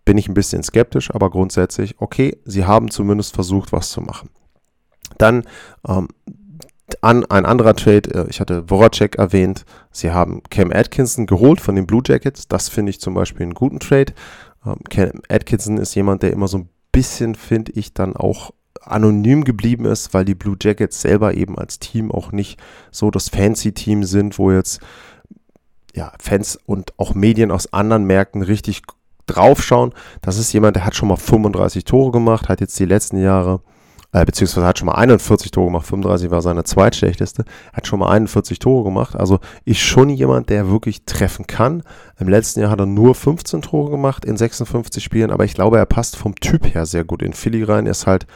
Bin 0.04 0.18
ich 0.18 0.28
ein 0.28 0.34
bisschen 0.34 0.62
skeptisch, 0.62 1.10
aber 1.14 1.30
grundsätzlich, 1.30 1.94
okay, 2.00 2.37
sie 2.44 2.66
haben 2.66 2.90
zumindest 2.90 3.34
versucht, 3.34 3.72
was 3.72 3.88
zu 3.88 4.02
machen. 4.02 4.28
Dann 5.16 5.44
ähm, 5.88 6.08
an 7.00 7.25
ein 7.26 7.47
anderer 7.47 7.75
Trade, 7.75 8.14
äh, 8.14 8.26
ich 8.28 8.40
hatte 8.40 8.64
Voracek 8.68 9.16
erwähnt, 9.16 9.64
sie 9.90 10.11
haben 10.11 10.42
Cam 10.50 10.73
Atkinson 10.73 11.26
geholt 11.26 11.61
von 11.61 11.75
den 11.76 11.87
Blue 11.87 12.02
Jackets. 12.04 12.49
Das 12.49 12.68
finde 12.68 12.90
ich 12.90 13.00
zum 13.00 13.14
Beispiel 13.14 13.42
einen 13.42 13.54
guten 13.54 13.80
Trade. 13.80 14.12
Ähm, 14.64 14.76
Cam 14.88 15.23
Atkinson 15.28 15.78
ist 15.78 15.95
jemand, 15.95 16.23
der 16.23 16.33
immer 16.33 16.49
so 16.49 16.59
ein 16.59 16.68
bisschen, 16.92 17.35
finde 17.35 17.73
ich, 17.73 17.95
dann 17.95 18.16
auch 18.16 18.52
anonym 18.80 19.45
geblieben 19.45 19.85
ist, 19.85 20.14
weil 20.14 20.25
die 20.25 20.35
Blue 20.35 20.57
Jackets 20.61 21.00
selber 21.00 21.35
eben 21.35 21.59
als 21.59 21.78
Team 21.78 22.11
auch 22.11 22.33
nicht 22.33 22.59
so 22.90 23.11
das 23.11 23.28
Fancy-Team 23.28 24.04
sind, 24.04 24.38
wo 24.38 24.50
jetzt 24.50 24.80
ja, 25.95 26.12
Fans 26.21 26.59
und 26.64 26.92
auch 26.99 27.14
Medien 27.14 27.50
aus 27.50 27.73
anderen 27.73 28.04
Märkten 28.04 28.42
richtig 28.42 28.83
draufschauen. 29.26 29.92
Das 30.23 30.38
ist 30.38 30.52
jemand, 30.52 30.76
der 30.76 30.85
hat 30.85 30.95
schon 30.95 31.09
mal 31.09 31.16
35 31.16 31.85
Tore 31.85 32.12
gemacht, 32.12 32.49
hat 32.49 32.61
jetzt 32.61 32.78
die 32.78 32.87
letzten 32.87 33.18
Jahre 33.18 33.61
äh, 34.12 34.24
beziehungsweise 34.24 34.66
hat 34.66 34.78
schon 34.78 34.86
mal 34.86 34.94
41 34.94 35.50
Tore 35.50 35.66
gemacht, 35.66 35.86
35 35.86 36.30
war 36.30 36.40
seine 36.40 36.64
zweitschlechteste, 36.64 37.44
hat 37.72 37.86
schon 37.86 37.98
mal 37.98 38.10
41 38.10 38.58
Tore 38.58 38.84
gemacht, 38.84 39.14
also 39.14 39.38
ist 39.64 39.80
schon 39.80 40.08
jemand, 40.08 40.48
der 40.48 40.70
wirklich 40.70 41.04
treffen 41.04 41.46
kann. 41.46 41.82
Im 42.18 42.28
letzten 42.28 42.60
Jahr 42.60 42.70
hat 42.70 42.80
er 42.80 42.86
nur 42.86 43.14
15 43.14 43.62
Tore 43.62 43.90
gemacht 43.90 44.24
in 44.24 44.36
56 44.36 45.04
Spielen, 45.04 45.30
aber 45.30 45.44
ich 45.44 45.54
glaube, 45.54 45.78
er 45.78 45.86
passt 45.86 46.16
vom 46.16 46.34
Typ 46.36 46.74
her 46.74 46.86
sehr 46.86 47.04
gut 47.04 47.22
in 47.22 47.34
Philly 47.34 47.62
rein. 47.62 47.86
Er 47.86 47.92
ist 47.92 48.06
halt 48.06 48.26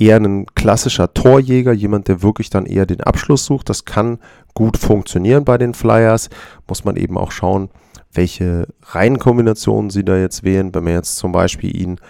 eher 0.00 0.16
ein 0.16 0.46
klassischer 0.54 1.14
Torjäger, 1.14 1.72
jemand, 1.72 2.08
der 2.08 2.22
wirklich 2.22 2.50
dann 2.50 2.66
eher 2.66 2.86
den 2.86 3.02
Abschluss 3.02 3.44
sucht. 3.44 3.68
Das 3.68 3.84
kann 3.84 4.18
gut 4.54 4.78
funktionieren 4.78 5.44
bei 5.44 5.58
den 5.58 5.74
Flyers. 5.74 6.30
Muss 6.66 6.84
man 6.84 6.96
eben 6.96 7.18
auch 7.18 7.30
schauen, 7.30 7.68
welche 8.12 8.66
Reihenkombinationen 8.82 9.90
sie 9.90 10.04
da 10.04 10.16
jetzt 10.16 10.42
wählen. 10.42 10.74
Wenn 10.74 10.84
man 10.84 10.94
jetzt 10.94 11.16
zum 11.16 11.32
Beispiel 11.32 11.76
ihn 11.76 12.00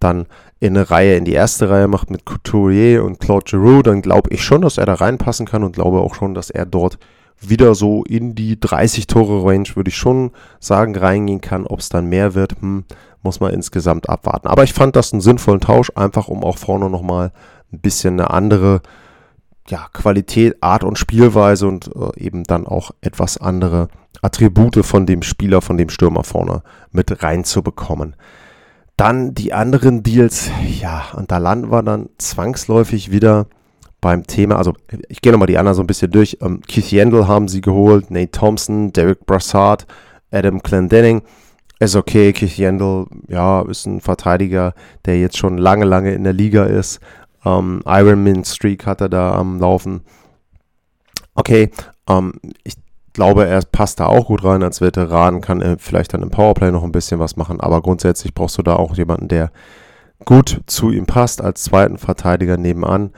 dann 0.00 0.26
in 0.58 0.76
eine 0.76 0.90
Reihe, 0.90 1.16
in 1.16 1.24
die 1.24 1.32
erste 1.32 1.70
Reihe 1.70 1.88
macht 1.88 2.10
mit 2.10 2.26
Couturier 2.26 3.04
und 3.04 3.20
Claude 3.20 3.44
Giroux, 3.48 3.82
dann 3.82 4.02
glaube 4.02 4.30
ich 4.30 4.44
schon, 4.44 4.62
dass 4.62 4.78
er 4.78 4.86
da 4.86 4.94
reinpassen 4.94 5.46
kann 5.46 5.62
und 5.62 5.72
glaube 5.72 6.00
auch 6.00 6.14
schon, 6.14 6.34
dass 6.34 6.50
er 6.50 6.66
dort 6.66 6.98
wieder 7.40 7.74
so 7.74 8.04
in 8.04 8.34
die 8.34 8.60
30 8.60 9.06
Tore 9.06 9.44
Range, 9.44 9.68
würde 9.74 9.88
ich 9.88 9.96
schon 9.96 10.30
sagen, 10.58 10.96
reingehen 10.96 11.40
kann. 11.40 11.66
Ob 11.66 11.80
es 11.80 11.88
dann 11.88 12.06
mehr 12.06 12.34
wird, 12.34 12.60
hm, 12.60 12.84
muss 13.22 13.40
man 13.40 13.52
insgesamt 13.52 14.08
abwarten. 14.08 14.48
Aber 14.48 14.64
ich 14.64 14.74
fand 14.74 14.96
das 14.96 15.12
einen 15.12 15.22
sinnvollen 15.22 15.60
Tausch, 15.60 15.90
einfach 15.94 16.28
um 16.28 16.44
auch 16.44 16.58
vorne 16.58 16.90
nochmal 16.90 17.32
ein 17.72 17.80
bisschen 17.80 18.20
eine 18.20 18.30
andere 18.30 18.82
ja, 19.68 19.86
Qualität, 19.92 20.56
Art 20.62 20.84
und 20.84 20.98
Spielweise 20.98 21.66
und 21.68 21.90
äh, 21.94 22.20
eben 22.24 22.44
dann 22.44 22.66
auch 22.66 22.90
etwas 23.00 23.38
andere 23.38 23.88
Attribute 24.22 24.84
von 24.84 25.06
dem 25.06 25.22
Spieler, 25.22 25.62
von 25.62 25.78
dem 25.78 25.88
Stürmer 25.88 26.24
vorne 26.24 26.62
mit 26.92 27.22
reinzubekommen. 27.22 28.16
Dann 29.00 29.32
die 29.32 29.54
anderen 29.54 30.02
Deals, 30.02 30.50
ja, 30.78 31.06
und 31.14 31.30
da 31.30 31.38
landen 31.38 31.72
wir 31.72 31.82
dann 31.82 32.10
zwangsläufig 32.18 33.10
wieder 33.10 33.46
beim 34.02 34.26
Thema, 34.26 34.56
also 34.56 34.74
ich 35.08 35.22
gehe 35.22 35.32
nochmal 35.32 35.46
die 35.46 35.56
anderen 35.56 35.74
so 35.74 35.82
ein 35.82 35.86
bisschen 35.86 36.10
durch. 36.10 36.36
Ähm, 36.42 36.60
Keith 36.68 36.92
Yandel 36.92 37.26
haben 37.26 37.48
sie 37.48 37.62
geholt, 37.62 38.10
Nate 38.10 38.30
Thompson, 38.30 38.92
Derek 38.92 39.24
Brassard, 39.24 39.86
Adam 40.30 40.62
Clendenning. 40.62 41.22
Ist 41.78 41.96
okay, 41.96 42.34
Keith 42.34 42.58
Yandel, 42.58 43.06
ja, 43.26 43.62
ist 43.62 43.86
ein 43.86 44.02
Verteidiger, 44.02 44.74
der 45.06 45.18
jetzt 45.18 45.38
schon 45.38 45.56
lange, 45.56 45.86
lange 45.86 46.12
in 46.12 46.24
der 46.24 46.34
Liga 46.34 46.64
ist. 46.64 47.00
Ähm, 47.46 47.80
Ironman 47.86 48.44
Streak 48.44 48.84
hat 48.84 49.00
er 49.00 49.08
da 49.08 49.32
am 49.34 49.60
Laufen. 49.60 50.02
Okay, 51.34 51.70
ähm, 52.06 52.34
ich 52.64 52.74
glaube, 53.12 53.46
er 53.46 53.60
passt 53.62 54.00
da 54.00 54.06
auch 54.06 54.26
gut 54.26 54.44
rein 54.44 54.62
als 54.62 54.80
Veteran, 54.80 55.40
kann 55.40 55.60
er 55.60 55.78
vielleicht 55.78 56.14
dann 56.14 56.22
im 56.22 56.30
Powerplay 56.30 56.70
noch 56.70 56.84
ein 56.84 56.92
bisschen 56.92 57.20
was 57.20 57.36
machen, 57.36 57.60
aber 57.60 57.82
grundsätzlich 57.82 58.34
brauchst 58.34 58.58
du 58.58 58.62
da 58.62 58.76
auch 58.76 58.96
jemanden, 58.96 59.28
der 59.28 59.50
gut 60.24 60.62
zu 60.66 60.90
ihm 60.90 61.06
passt 61.06 61.42
als 61.42 61.62
zweiten 61.64 61.98
Verteidiger 61.98 62.56
nebenan. 62.56 63.12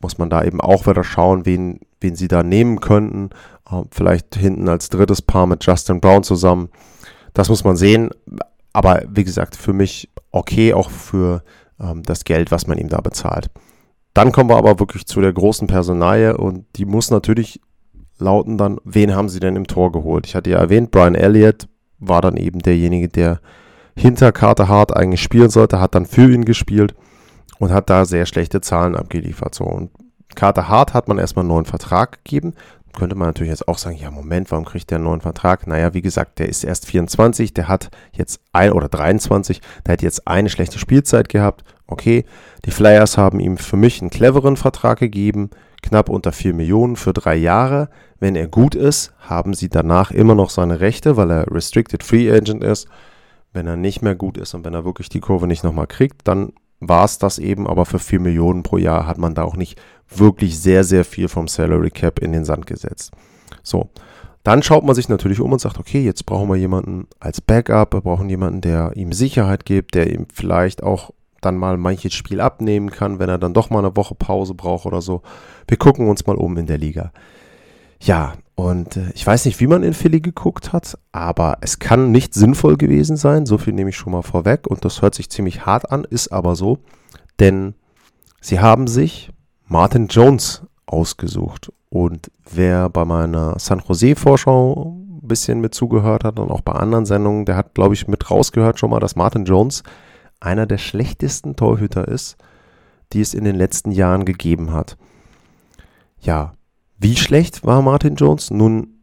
Muss 0.00 0.18
man 0.18 0.30
da 0.30 0.42
eben 0.44 0.60
auch 0.60 0.86
wieder 0.86 1.04
schauen, 1.04 1.46
wen, 1.46 1.80
wen 2.00 2.16
sie 2.16 2.28
da 2.28 2.42
nehmen 2.42 2.80
könnten. 2.80 3.30
Ähm, 3.70 3.86
vielleicht 3.90 4.34
hinten 4.34 4.68
als 4.68 4.88
drittes 4.88 5.22
Paar 5.22 5.46
mit 5.46 5.64
Justin 5.64 6.00
Brown 6.00 6.22
zusammen. 6.22 6.68
Das 7.32 7.48
muss 7.48 7.64
man 7.64 7.76
sehen. 7.76 8.10
Aber 8.72 9.02
wie 9.08 9.24
gesagt, 9.24 9.56
für 9.56 9.72
mich 9.72 10.10
okay, 10.30 10.74
auch 10.74 10.90
für 10.90 11.42
ähm, 11.80 12.02
das 12.02 12.24
Geld, 12.24 12.50
was 12.50 12.66
man 12.66 12.78
ihm 12.78 12.88
da 12.88 13.00
bezahlt. 13.00 13.50
Dann 14.12 14.32
kommen 14.32 14.50
wir 14.50 14.56
aber 14.56 14.78
wirklich 14.78 15.06
zu 15.06 15.20
der 15.20 15.32
großen 15.32 15.66
Personalie 15.66 16.36
und 16.36 16.66
die 16.76 16.84
muss 16.84 17.10
natürlich 17.10 17.60
lauten 18.24 18.58
dann, 18.58 18.78
wen 18.84 19.14
haben 19.14 19.28
sie 19.28 19.40
denn 19.40 19.56
im 19.56 19.66
Tor 19.66 19.92
geholt? 19.92 20.26
Ich 20.26 20.34
hatte 20.34 20.50
ja 20.50 20.58
erwähnt, 20.58 20.90
Brian 20.90 21.14
Elliott 21.14 21.68
war 21.98 22.20
dann 22.20 22.36
eben 22.36 22.58
derjenige, 22.58 23.08
der 23.08 23.40
hinter 23.96 24.32
Carter 24.32 24.68
Hart 24.68 24.96
eigentlich 24.96 25.22
spielen 25.22 25.50
sollte, 25.50 25.80
hat 25.80 25.94
dann 25.94 26.06
für 26.06 26.32
ihn 26.32 26.44
gespielt 26.44 26.94
und 27.58 27.70
hat 27.72 27.90
da 27.90 28.04
sehr 28.04 28.26
schlechte 28.26 28.60
Zahlen 28.60 28.96
abgeliefert. 28.96 29.54
So. 29.54 29.64
Und 29.64 29.90
Carter 30.34 30.68
Hart 30.68 30.94
hat 30.94 31.08
man 31.08 31.18
erstmal 31.18 31.44
einen 31.44 31.50
neuen 31.50 31.64
Vertrag 31.64 32.24
gegeben. 32.24 32.54
Könnte 32.96 33.16
man 33.16 33.28
natürlich 33.28 33.50
jetzt 33.50 33.66
auch 33.66 33.78
sagen, 33.78 33.96
ja 33.96 34.10
Moment, 34.10 34.50
warum 34.50 34.64
kriegt 34.64 34.90
der 34.90 34.96
einen 34.96 35.06
neuen 35.06 35.20
Vertrag? 35.20 35.66
Naja, 35.66 35.94
wie 35.94 36.02
gesagt, 36.02 36.38
der 36.38 36.48
ist 36.48 36.62
erst 36.62 36.86
24, 36.86 37.52
der 37.52 37.66
hat 37.66 37.90
jetzt 38.12 38.40
ein 38.52 38.72
oder 38.72 38.88
23, 38.88 39.60
der 39.84 39.94
hat 39.94 40.02
jetzt 40.02 40.28
eine 40.28 40.48
schlechte 40.48 40.78
Spielzeit 40.78 41.28
gehabt. 41.28 41.64
Okay, 41.88 42.24
die 42.64 42.70
Flyers 42.70 43.18
haben 43.18 43.40
ihm 43.40 43.56
für 43.56 43.76
mich 43.76 44.00
einen 44.00 44.10
cleveren 44.10 44.56
Vertrag 44.56 45.00
gegeben, 45.00 45.50
knapp 45.84 46.08
unter 46.08 46.32
4 46.32 46.54
Millionen 46.54 46.96
für 46.96 47.12
drei 47.12 47.36
Jahre. 47.36 47.88
Wenn 48.18 48.36
er 48.36 48.48
gut 48.48 48.74
ist, 48.74 49.12
haben 49.18 49.54
sie 49.54 49.68
danach 49.68 50.10
immer 50.10 50.34
noch 50.34 50.50
seine 50.50 50.80
Rechte, 50.80 51.16
weil 51.16 51.30
er 51.30 51.46
Restricted 51.50 52.02
Free 52.02 52.30
Agent 52.30 52.64
ist. 52.64 52.88
Wenn 53.52 53.66
er 53.66 53.76
nicht 53.76 54.02
mehr 54.02 54.14
gut 54.14 54.38
ist 54.38 54.54
und 54.54 54.64
wenn 54.64 54.74
er 54.74 54.84
wirklich 54.84 55.08
die 55.08 55.20
Kurve 55.20 55.46
nicht 55.46 55.62
nochmal 55.62 55.86
kriegt, 55.86 56.26
dann 56.26 56.52
war 56.80 57.04
es 57.04 57.18
das 57.18 57.38
eben, 57.38 57.66
aber 57.66 57.84
für 57.84 57.98
4 57.98 58.18
Millionen 58.18 58.62
pro 58.62 58.78
Jahr 58.78 59.06
hat 59.06 59.18
man 59.18 59.34
da 59.34 59.44
auch 59.44 59.56
nicht 59.56 59.80
wirklich 60.08 60.58
sehr, 60.58 60.84
sehr 60.84 61.04
viel 61.04 61.28
vom 61.28 61.48
Salary 61.48 61.90
Cap 61.90 62.18
in 62.18 62.32
den 62.32 62.44
Sand 62.44 62.66
gesetzt. 62.66 63.12
So, 63.62 63.90
dann 64.42 64.62
schaut 64.62 64.84
man 64.84 64.94
sich 64.94 65.08
natürlich 65.08 65.40
um 65.40 65.52
und 65.52 65.60
sagt, 65.60 65.78
okay, 65.78 66.02
jetzt 66.02 66.26
brauchen 66.26 66.48
wir 66.48 66.56
jemanden 66.56 67.06
als 67.20 67.40
Backup, 67.40 67.94
wir 67.94 68.00
brauchen 68.00 68.28
jemanden, 68.28 68.60
der 68.60 68.92
ihm 68.96 69.12
Sicherheit 69.12 69.64
gibt, 69.64 69.94
der 69.94 70.12
ihm 70.12 70.26
vielleicht 70.32 70.82
auch 70.82 71.10
dann 71.44 71.56
mal 71.56 71.76
manches 71.76 72.14
Spiel 72.14 72.40
abnehmen 72.40 72.90
kann, 72.90 73.18
wenn 73.18 73.28
er 73.28 73.38
dann 73.38 73.54
doch 73.54 73.70
mal 73.70 73.80
eine 73.80 73.96
Woche 73.96 74.14
Pause 74.14 74.54
braucht 74.54 74.86
oder 74.86 75.00
so. 75.00 75.22
Wir 75.68 75.76
gucken 75.76 76.08
uns 76.08 76.26
mal 76.26 76.36
um 76.36 76.56
in 76.56 76.66
der 76.66 76.78
Liga. 76.78 77.12
Ja, 78.00 78.34
und 78.54 78.96
äh, 78.96 79.10
ich 79.14 79.26
weiß 79.26 79.44
nicht, 79.46 79.60
wie 79.60 79.66
man 79.66 79.82
in 79.82 79.94
Philly 79.94 80.20
geguckt 80.20 80.72
hat, 80.72 80.98
aber 81.12 81.58
es 81.60 81.78
kann 81.78 82.10
nicht 82.10 82.34
sinnvoll 82.34 82.76
gewesen 82.76 83.16
sein. 83.16 83.46
So 83.46 83.58
viel 83.58 83.72
nehme 83.72 83.90
ich 83.90 83.96
schon 83.96 84.12
mal 84.12 84.22
vorweg. 84.22 84.66
Und 84.66 84.84
das 84.84 85.02
hört 85.02 85.14
sich 85.14 85.30
ziemlich 85.30 85.66
hart 85.66 85.90
an, 85.90 86.04
ist 86.04 86.28
aber 86.28 86.54
so. 86.54 86.78
Denn 87.40 87.74
sie 88.40 88.60
haben 88.60 88.86
sich 88.86 89.30
Martin 89.66 90.06
Jones 90.08 90.62
ausgesucht. 90.86 91.72
Und 91.88 92.30
wer 92.50 92.88
bei 92.90 93.04
meiner 93.04 93.58
San 93.58 93.82
Jose-Vorschau 93.86 94.96
ein 95.22 95.28
bisschen 95.28 95.60
mit 95.60 95.74
zugehört 95.74 96.24
hat 96.24 96.38
und 96.38 96.50
auch 96.50 96.60
bei 96.60 96.72
anderen 96.72 97.06
Sendungen, 97.06 97.44
der 97.44 97.56
hat, 97.56 97.74
glaube 97.74 97.94
ich, 97.94 98.06
mit 98.06 98.30
rausgehört 98.30 98.78
schon 98.78 98.90
mal, 98.90 99.00
dass 99.00 99.16
Martin 99.16 99.44
Jones 99.44 99.82
einer 100.44 100.66
der 100.66 100.78
schlechtesten 100.78 101.56
Torhüter 101.56 102.08
ist, 102.08 102.36
die 103.12 103.20
es 103.20 103.34
in 103.34 103.44
den 103.44 103.56
letzten 103.56 103.90
Jahren 103.90 104.24
gegeben 104.24 104.72
hat. 104.72 104.96
Ja, 106.20 106.54
wie 106.98 107.16
schlecht 107.16 107.64
war 107.64 107.82
Martin 107.82 108.16
Jones? 108.16 108.50
Nun, 108.50 108.94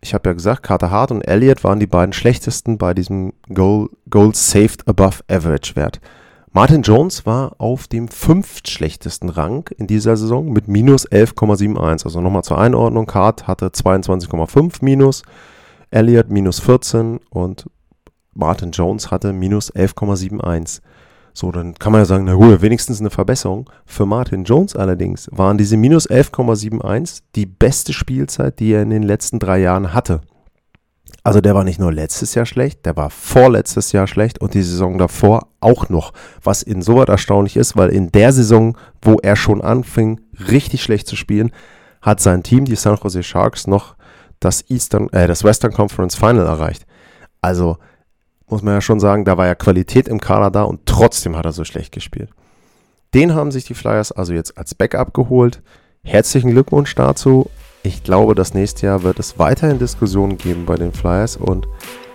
ich 0.00 0.14
habe 0.14 0.28
ja 0.30 0.32
gesagt, 0.32 0.62
Carter 0.62 0.90
Hart 0.90 1.10
und 1.10 1.22
Elliott 1.22 1.64
waren 1.64 1.80
die 1.80 1.86
beiden 1.86 2.12
schlechtesten 2.12 2.78
bei 2.78 2.94
diesem 2.94 3.32
Goal, 3.52 3.90
Goal 4.08 4.34
Saved 4.34 4.88
Above 4.88 5.20
Average 5.28 5.76
Wert. 5.76 6.00
Martin 6.54 6.82
Jones 6.82 7.24
war 7.24 7.54
auf 7.58 7.88
dem 7.88 8.08
fünftschlechtesten 8.08 9.30
Rang 9.30 9.70
in 9.78 9.86
dieser 9.86 10.18
Saison 10.18 10.52
mit 10.52 10.68
minus 10.68 11.08
11,71. 11.08 12.04
Also 12.04 12.20
nochmal 12.20 12.44
zur 12.44 12.58
Einordnung, 12.58 13.10
Hart 13.12 13.46
hatte 13.46 13.68
22,5 13.68 14.78
minus, 14.82 15.22
Elliott 15.90 16.30
minus 16.30 16.60
14 16.60 17.20
und 17.30 17.66
Martin 18.34 18.70
Jones 18.70 19.10
hatte 19.10 19.32
minus 19.32 19.72
11,71. 19.72 20.80
So, 21.34 21.50
dann 21.50 21.74
kann 21.74 21.92
man 21.92 22.02
ja 22.02 22.04
sagen, 22.04 22.24
na 22.24 22.34
gut, 22.34 22.60
wenigstens 22.60 23.00
eine 23.00 23.10
Verbesserung. 23.10 23.70
Für 23.86 24.04
Martin 24.04 24.44
Jones 24.44 24.76
allerdings 24.76 25.28
waren 25.32 25.56
diese 25.56 25.76
minus 25.76 26.08
11,71 26.08 27.22
die 27.34 27.46
beste 27.46 27.92
Spielzeit, 27.92 28.58
die 28.58 28.72
er 28.72 28.82
in 28.82 28.90
den 28.90 29.02
letzten 29.02 29.38
drei 29.38 29.58
Jahren 29.58 29.94
hatte. 29.94 30.20
Also 31.24 31.40
der 31.40 31.54
war 31.54 31.62
nicht 31.62 31.78
nur 31.78 31.92
letztes 31.92 32.34
Jahr 32.34 32.46
schlecht, 32.46 32.84
der 32.84 32.96
war 32.96 33.08
vorletztes 33.08 33.92
Jahr 33.92 34.08
schlecht 34.08 34.40
und 34.40 34.54
die 34.54 34.62
Saison 34.62 34.98
davor 34.98 35.48
auch 35.60 35.88
noch. 35.88 36.12
Was 36.42 36.62
insoweit 36.62 37.08
erstaunlich 37.08 37.56
ist, 37.56 37.76
weil 37.76 37.90
in 37.90 38.10
der 38.10 38.32
Saison, 38.32 38.76
wo 39.00 39.18
er 39.22 39.36
schon 39.36 39.62
anfing, 39.62 40.20
richtig 40.50 40.82
schlecht 40.82 41.06
zu 41.06 41.14
spielen, 41.14 41.52
hat 42.00 42.20
sein 42.20 42.42
Team, 42.42 42.64
die 42.64 42.74
San 42.74 42.98
Jose 43.00 43.22
Sharks, 43.22 43.68
noch 43.68 43.94
das 44.40 44.68
Eastern, 44.68 45.08
äh, 45.10 45.28
das 45.28 45.44
Western 45.44 45.72
Conference 45.72 46.16
Final 46.16 46.46
erreicht. 46.46 46.84
Also 47.40 47.78
muss 48.52 48.62
man 48.62 48.74
ja 48.74 48.80
schon 48.80 49.00
sagen, 49.00 49.24
da 49.24 49.36
war 49.36 49.46
ja 49.46 49.54
Qualität 49.54 50.06
im 50.06 50.20
Kader 50.20 50.50
da 50.50 50.62
und 50.62 50.86
trotzdem 50.86 51.36
hat 51.36 51.46
er 51.46 51.52
so 51.52 51.64
schlecht 51.64 51.90
gespielt. 51.90 52.28
Den 53.14 53.34
haben 53.34 53.50
sich 53.50 53.64
die 53.64 53.74
Flyers 53.74 54.12
also 54.12 54.32
jetzt 54.32 54.56
als 54.56 54.74
Backup 54.74 55.12
geholt. 55.14 55.62
Herzlichen 56.04 56.50
Glückwunsch 56.50 56.94
dazu. 56.94 57.50
Ich 57.82 58.04
glaube, 58.04 58.34
das 58.34 58.54
nächste 58.54 58.86
Jahr 58.86 59.02
wird 59.02 59.18
es 59.18 59.38
weiterhin 59.38 59.78
Diskussionen 59.78 60.36
geben 60.36 60.66
bei 60.66 60.76
den 60.76 60.92
Flyers 60.92 61.36
und 61.36 61.66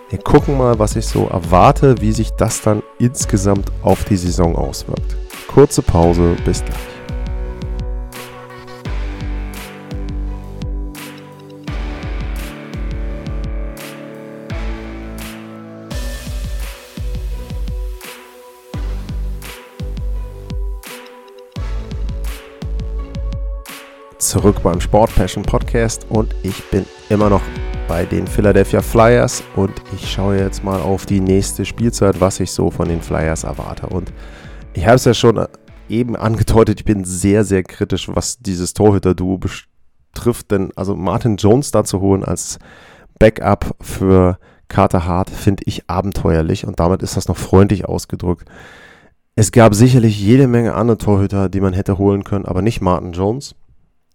wir 0.10 0.20
gucken 0.20 0.58
mal, 0.58 0.79
was 0.79 0.96
ich 0.96 1.06
so 1.06 1.27
erwarte, 1.27 2.00
wie 2.01 2.13
sich 2.13 2.32
das 2.32 2.62
dann 2.62 2.82
insgesamt 3.00 3.70
auf 3.82 4.06
die 4.06 4.15
Saison 4.15 4.56
auswirkt. 4.56 5.17
Kurze 5.48 5.82
Pause, 5.82 6.36
bis 6.46 6.63
gleich. 6.63 6.97
Zurück 24.28 24.62
beim 24.62 24.82
Sport 24.82 25.16
Passion 25.16 25.42
Podcast 25.44 26.06
und 26.10 26.36
ich 26.44 26.62
bin 26.70 26.86
immer 27.10 27.30
noch 27.30 27.42
bei 27.88 28.04
den 28.04 28.28
Philadelphia 28.28 28.82
Flyers 28.82 29.42
und 29.56 29.72
ich 29.96 30.12
schaue 30.12 30.38
jetzt 30.38 30.66
mal 30.66 30.82
auf 30.82 31.06
die 31.06 31.22
nächste 31.22 31.63
Spielzeit, 31.63 32.20
was 32.20 32.42
ich 32.42 32.52
so 32.52 32.70
von 32.70 32.90
den 32.90 33.02
Flyers 33.02 33.46
erwarte. 33.46 33.88
Und 33.88 34.12
ich 34.74 34.86
habe 34.86 34.96
es 34.96 35.06
ja 35.06 35.13
schon 35.13 35.48
eben 35.88 36.18
angedeutet, 36.18 36.82
ich 36.82 36.86
bin 36.86 37.06
sehr, 37.06 37.46
sehr 37.46 37.63
kritisch, 37.63 38.10
was 38.13 38.40
dieses 38.40 38.74
Torhüter-Duo 38.74 39.40
betrifft, 39.40 40.52
denn 40.52 40.72
also 40.76 40.94
Martin 40.94 41.38
Jones 41.38 41.72
da 41.72 41.86
zu 41.86 42.02
holen 42.02 42.26
als 42.26 42.60
Backup 43.20 43.78
für 43.80 44.40
Carter 44.68 45.06
Hart 45.06 45.30
finde 45.30 45.63
ich 45.66 45.90
abenteuerlich 45.90 46.68
und 46.68 46.82
damit 46.82 47.02
ist 47.02 47.16
das 47.16 47.30
noch 47.30 47.38
freundlich 47.38 47.86
ausgedrückt. 47.86 48.50
Es 49.38 49.54
gab 49.54 49.74
sicherlich 49.74 50.20
jede 50.20 50.50
Menge 50.50 50.74
andere 50.76 50.98
Torhüter, 50.98 51.48
die 51.48 51.62
man 51.62 51.72
hätte 51.72 51.98
holen 51.98 52.26
können, 52.26 52.46
aber 52.46 52.62
nicht 52.62 52.82
Martin 52.82 53.13
Jones. 53.13 53.56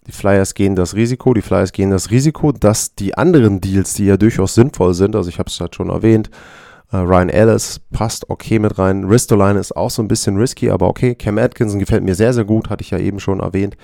Die 0.07 0.13
Flyers 0.13 0.55
gehen 0.55 0.75
das 0.75 0.95
Risiko, 0.95 1.33
die 1.33 1.43
Flyers 1.43 1.73
gehen 1.73 1.91
das 1.91 2.11
Risiko, 2.11 2.51
dass 2.51 2.95
die 2.95 3.15
anderen 3.15 3.61
Deals, 3.61 3.95
die 3.95 4.07
ja 4.07 4.17
durchaus 4.17 4.55
sinnvoll 4.55 4.95
sind, 4.95 5.15
also 5.15 5.29
ich 5.29 5.39
habe 5.39 5.49
es 5.49 5.61
halt 5.61 5.77
schon 5.77 5.91
erwähnt, 5.91 6.29
äh, 6.91 6.97
Ryan 6.97 7.29
Ellis 7.29 7.81
passt 7.93 8.29
okay 8.29 8.59
mit 8.59 8.79
rein, 8.79 9.05
Ristoline 9.05 9.61
ist 9.61 9.77
auch 9.77 9.91
so 9.91 10.03
ein 10.03 10.09
bisschen 10.09 10.37
risky, 10.37 10.71
aber 10.71 10.89
okay, 10.89 11.15
Cam 11.15 11.39
Atkinson 11.39 11.79
gefällt 11.79 12.03
mir 12.03 12.17
sehr, 12.17 12.33
sehr 12.33 12.45
gut, 12.45 12.69
hatte 12.69 12.83
ich 12.83 12.91
ja 12.91 12.99
eben 12.99 13.21
schon 13.21 13.41
erwähnt 13.41 13.77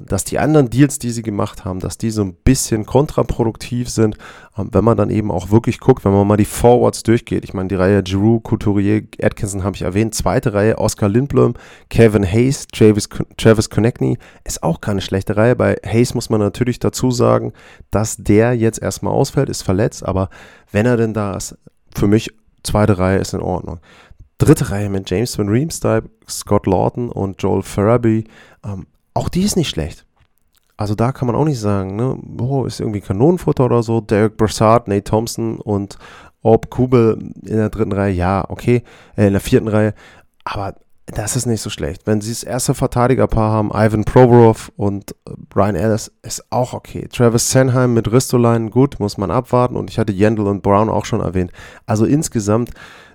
dass 0.00 0.24
die 0.24 0.38
anderen 0.38 0.70
Deals, 0.70 0.98
die 0.98 1.10
sie 1.10 1.22
gemacht 1.22 1.64
haben, 1.64 1.80
dass 1.80 1.98
die 1.98 2.10
so 2.10 2.22
ein 2.22 2.34
bisschen 2.34 2.86
kontraproduktiv 2.86 3.88
sind, 3.90 4.16
ähm, 4.56 4.68
wenn 4.72 4.84
man 4.84 4.96
dann 4.96 5.10
eben 5.10 5.30
auch 5.30 5.50
wirklich 5.50 5.80
guckt, 5.80 6.04
wenn 6.04 6.12
man 6.12 6.26
mal 6.26 6.36
die 6.36 6.44
Forwards 6.44 7.02
durchgeht. 7.02 7.44
Ich 7.44 7.54
meine, 7.54 7.68
die 7.68 7.74
Reihe 7.74 8.02
Giroux, 8.02 8.40
Couturier, 8.40 9.02
Atkinson 9.20 9.64
habe 9.64 9.76
ich 9.76 9.82
erwähnt, 9.82 10.14
zweite 10.14 10.54
Reihe 10.54 10.78
Oscar 10.78 11.08
Lindblom, 11.08 11.54
Kevin 11.90 12.24
Hayes, 12.24 12.66
Travis, 12.68 13.08
Travis 13.36 13.70
Konechny, 13.70 14.18
ist 14.44 14.62
auch 14.62 14.80
keine 14.80 15.00
schlechte 15.00 15.36
Reihe. 15.36 15.56
Bei 15.56 15.76
Hayes 15.84 16.14
muss 16.14 16.30
man 16.30 16.40
natürlich 16.40 16.78
dazu 16.78 17.10
sagen, 17.10 17.52
dass 17.90 18.16
der 18.16 18.54
jetzt 18.54 18.80
erstmal 18.80 19.12
ausfällt, 19.12 19.48
ist 19.48 19.62
verletzt, 19.62 20.04
aber 20.04 20.30
wenn 20.70 20.86
er 20.86 20.96
denn 20.96 21.12
da 21.14 21.36
ist, 21.36 21.56
für 21.94 22.06
mich 22.06 22.30
zweite 22.62 22.98
Reihe 22.98 23.18
ist 23.18 23.34
in 23.34 23.40
Ordnung. 23.40 23.80
Dritte 24.38 24.70
Reihe 24.70 24.88
mit 24.88 25.08
James 25.08 25.38
Van 25.38 25.48
Riemsdyk, 25.48 26.04
Scott 26.28 26.66
Lawton 26.66 27.10
und 27.10 27.40
Joel 27.40 27.62
Farabee. 27.62 28.24
Ähm, 28.64 28.86
auch 29.14 29.28
die 29.28 29.42
ist 29.42 29.56
nicht 29.56 29.68
schlecht. 29.68 30.04
Also 30.76 30.94
da 30.94 31.12
kann 31.12 31.26
man 31.26 31.36
auch 31.36 31.44
nicht 31.44 31.60
sagen, 31.60 31.96
ne, 31.96 32.18
oh, 32.40 32.64
ist 32.64 32.80
irgendwie 32.80 33.00
Kanonenfutter 33.00 33.64
oder 33.64 33.82
so. 33.82 34.00
Derek 34.00 34.36
Brassard, 34.36 34.88
Nate 34.88 35.04
Thompson 35.04 35.60
und 35.60 35.98
Orb 36.42 36.70
Kubel 36.70 37.18
in 37.44 37.56
der 37.56 37.70
dritten 37.70 37.92
Reihe, 37.92 38.12
ja, 38.12 38.44
okay, 38.48 38.82
äh, 39.16 39.26
in 39.26 39.32
der 39.32 39.40
vierten 39.40 39.68
Reihe. 39.68 39.94
Aber 40.44 40.74
das 41.06 41.36
ist 41.36 41.46
nicht 41.46 41.60
so 41.60 41.70
schlecht. 41.70 42.02
Wenn 42.06 42.20
sie 42.20 42.30
das 42.30 42.42
erste 42.42 42.74
Verteidigerpaar 42.74 43.52
haben, 43.52 43.70
Ivan 43.72 44.04
Provorov 44.04 44.72
und 44.76 45.12
äh, 45.26 45.32
Ryan 45.54 45.74
Ellis, 45.74 46.10
ist 46.22 46.44
auch 46.50 46.72
okay. 46.72 47.08
Travis 47.12 47.50
Senheim 47.50 47.94
mit 47.94 48.10
Ristolainen, 48.10 48.70
gut, 48.70 48.98
muss 48.98 49.18
man 49.18 49.30
abwarten. 49.30 49.76
Und 49.76 49.90
ich 49.90 49.98
hatte 49.98 50.12
Yandel 50.12 50.46
und 50.46 50.62
Brown 50.62 50.88
auch 50.88 51.04
schon 51.04 51.20
erwähnt. 51.20 51.52
Also 51.86 52.06
insgesamt, 52.06 52.70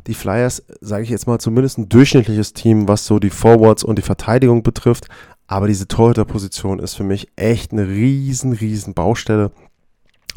die 0.06 0.14
Flyers, 0.14 0.64
sage 0.80 1.04
ich 1.04 1.10
jetzt 1.10 1.28
mal, 1.28 1.40
zumindest 1.40 1.78
ein 1.80 1.90
durchschnittliches 1.90 2.54
Team, 2.54 2.88
was 2.88 3.06
so 3.06 3.20
die 3.20 3.30
Forwards 3.30 3.84
und 3.84 3.98
die 3.98 4.04
Verteidigung 4.04 4.64
betrifft. 4.64 5.08
Aber 5.48 5.68
diese 5.68 5.88
Torhüterposition 5.88 6.80
ist 6.80 6.96
für 6.96 7.04
mich 7.04 7.30
echt 7.36 7.72
eine 7.72 7.88
riesen, 7.88 8.54
riesen 8.54 8.94
Baustelle. 8.94 9.52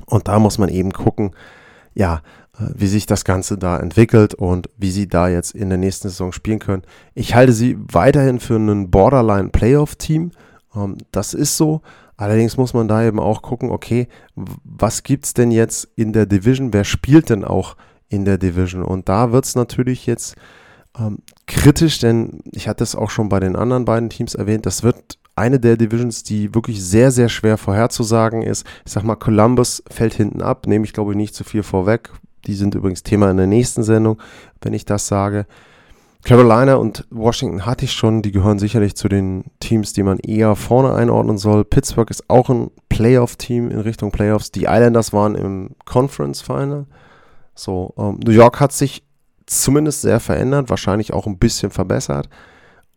Und 0.07 0.29
da 0.29 0.39
muss 0.39 0.59
man 0.59 0.69
eben 0.69 0.93
gucken, 0.93 1.33
ja, 1.95 2.23
äh, 2.59 2.67
wie 2.75 2.87
sich 2.87 3.07
das 3.07 3.25
Ganze 3.25 3.59
da 3.59 3.79
entwickelt 3.79 4.35
und 4.35 4.71
wie 4.77 4.91
sie 4.91 5.09
da 5.09 5.29
jetzt 5.29 5.53
in 5.55 5.69
der 5.69 5.79
nächsten 5.79 6.09
Saison 6.09 6.33
spielen 6.33 6.61
können. 6.61 6.83
Ich 7.15 7.35
halte 7.35 7.53
sie 7.53 7.77
weiterhin 7.81 8.41
für 8.41 8.55
einen 8.55 8.91
Borderline-Playoff-Team. 8.91 10.31
Ähm, 10.77 10.97
das 11.11 11.35
ist 11.35 11.57
so. 11.57 11.83
Allerdings 12.17 12.57
muss 12.57 12.75
man 12.75 12.87
da 12.87 13.03
eben 13.03 13.19
auch 13.19 13.43
gucken, 13.43 13.71
okay, 13.71 14.07
was 14.35 15.03
gibt 15.03 15.25
es 15.25 15.35
denn 15.35 15.51
jetzt 15.51 15.89
in 15.97 16.13
der 16.13 16.27
Division? 16.27 16.73
Wer 16.73 16.85
spielt 16.85 17.31
denn 17.31 17.45
auch 17.45 17.77
in 18.09 18.25
der 18.25 18.39
Division? 18.39 18.83
Und 18.83 19.09
da 19.09 19.33
wird 19.33 19.47
es 19.47 19.55
natürlich 19.55 20.07
jetzt 20.07 20.37
ähm, 21.01 21.19
kritisch, 21.47 21.99
denn 21.99 22.41
ich 22.53 22.69
hatte 22.69 22.85
es 22.85 22.95
auch 22.95 23.11
schon 23.11 23.29
bei 23.29 23.41
den 23.41 23.57
anderen 23.57 23.85
beiden 23.85 24.11
Teams 24.11 24.35
erwähnt, 24.35 24.67
das 24.67 24.83
wird 24.83 25.19
eine 25.37 25.59
der 25.59 25.77
Divisions, 25.77 26.23
die 26.23 26.55
wirklich 26.55 26.83
sehr, 26.85 27.11
sehr 27.11 27.29
schwer 27.29 27.57
vorherzusagen 27.57 28.43
ist. 28.43 28.67
Ich 28.85 28.93
sag 28.93 29.05
mal, 29.05 29.17
Columbus 29.17 29.83
fällt 29.91 30.15
hinten 30.15 30.43
ab, 30.43 30.67
nehme 30.67 30.85
ich 30.85 30.93
glaube 30.93 31.13
ich 31.13 31.17
nicht 31.17 31.35
zu 31.35 31.45
viel 31.45 31.63
vorweg. 31.63 32.11
Die 32.47 32.55
sind 32.55 32.75
übrigens 32.75 33.03
Thema 33.03 33.31
in 33.31 33.37
der 33.37 33.47
nächsten 33.47 33.83
Sendung, 33.83 34.21
wenn 34.61 34.75
ich 34.75 34.85
das 34.85 35.07
sage. 35.07 35.47
Carolina 36.23 36.75
und 36.75 37.07
Washington 37.11 37.65
hatte 37.65 37.87
ich 37.87 37.93
schon, 37.93 38.21
die 38.21 38.33
gehören 38.33 38.59
sicherlich 38.59 38.95
zu 38.95 39.09
den 39.09 39.45
Teams, 39.59 39.95
die 39.95 40.03
man 40.03 40.19
eher 40.19 40.55
vorne 40.55 40.95
einordnen 40.95 41.39
soll. 41.39 41.65
Pittsburgh 41.65 42.11
ist 42.11 42.29
auch 42.29 42.51
ein 42.51 42.71
Playoff-Team 42.91 43.71
in 43.71 43.81
Richtung 43.81 44.11
Playoffs. 44.11 44.51
Die 44.51 44.65
Islanders 44.65 45.15
waren 45.15 45.35
im 45.35 45.71
Conference 45.87 46.43
Final. 46.43 46.87
So, 47.55 47.95
ähm, 47.97 48.21
New 48.23 48.33
York 48.33 48.61
hat 48.61 48.73
sich 48.73 49.03
zumindest 49.51 50.03
sehr 50.03 50.21
verändert, 50.21 50.71
wahrscheinlich 50.71 51.13
auch 51.13 51.27
ein 51.27 51.39
bisschen 51.39 51.71
verbessert. 51.71 52.29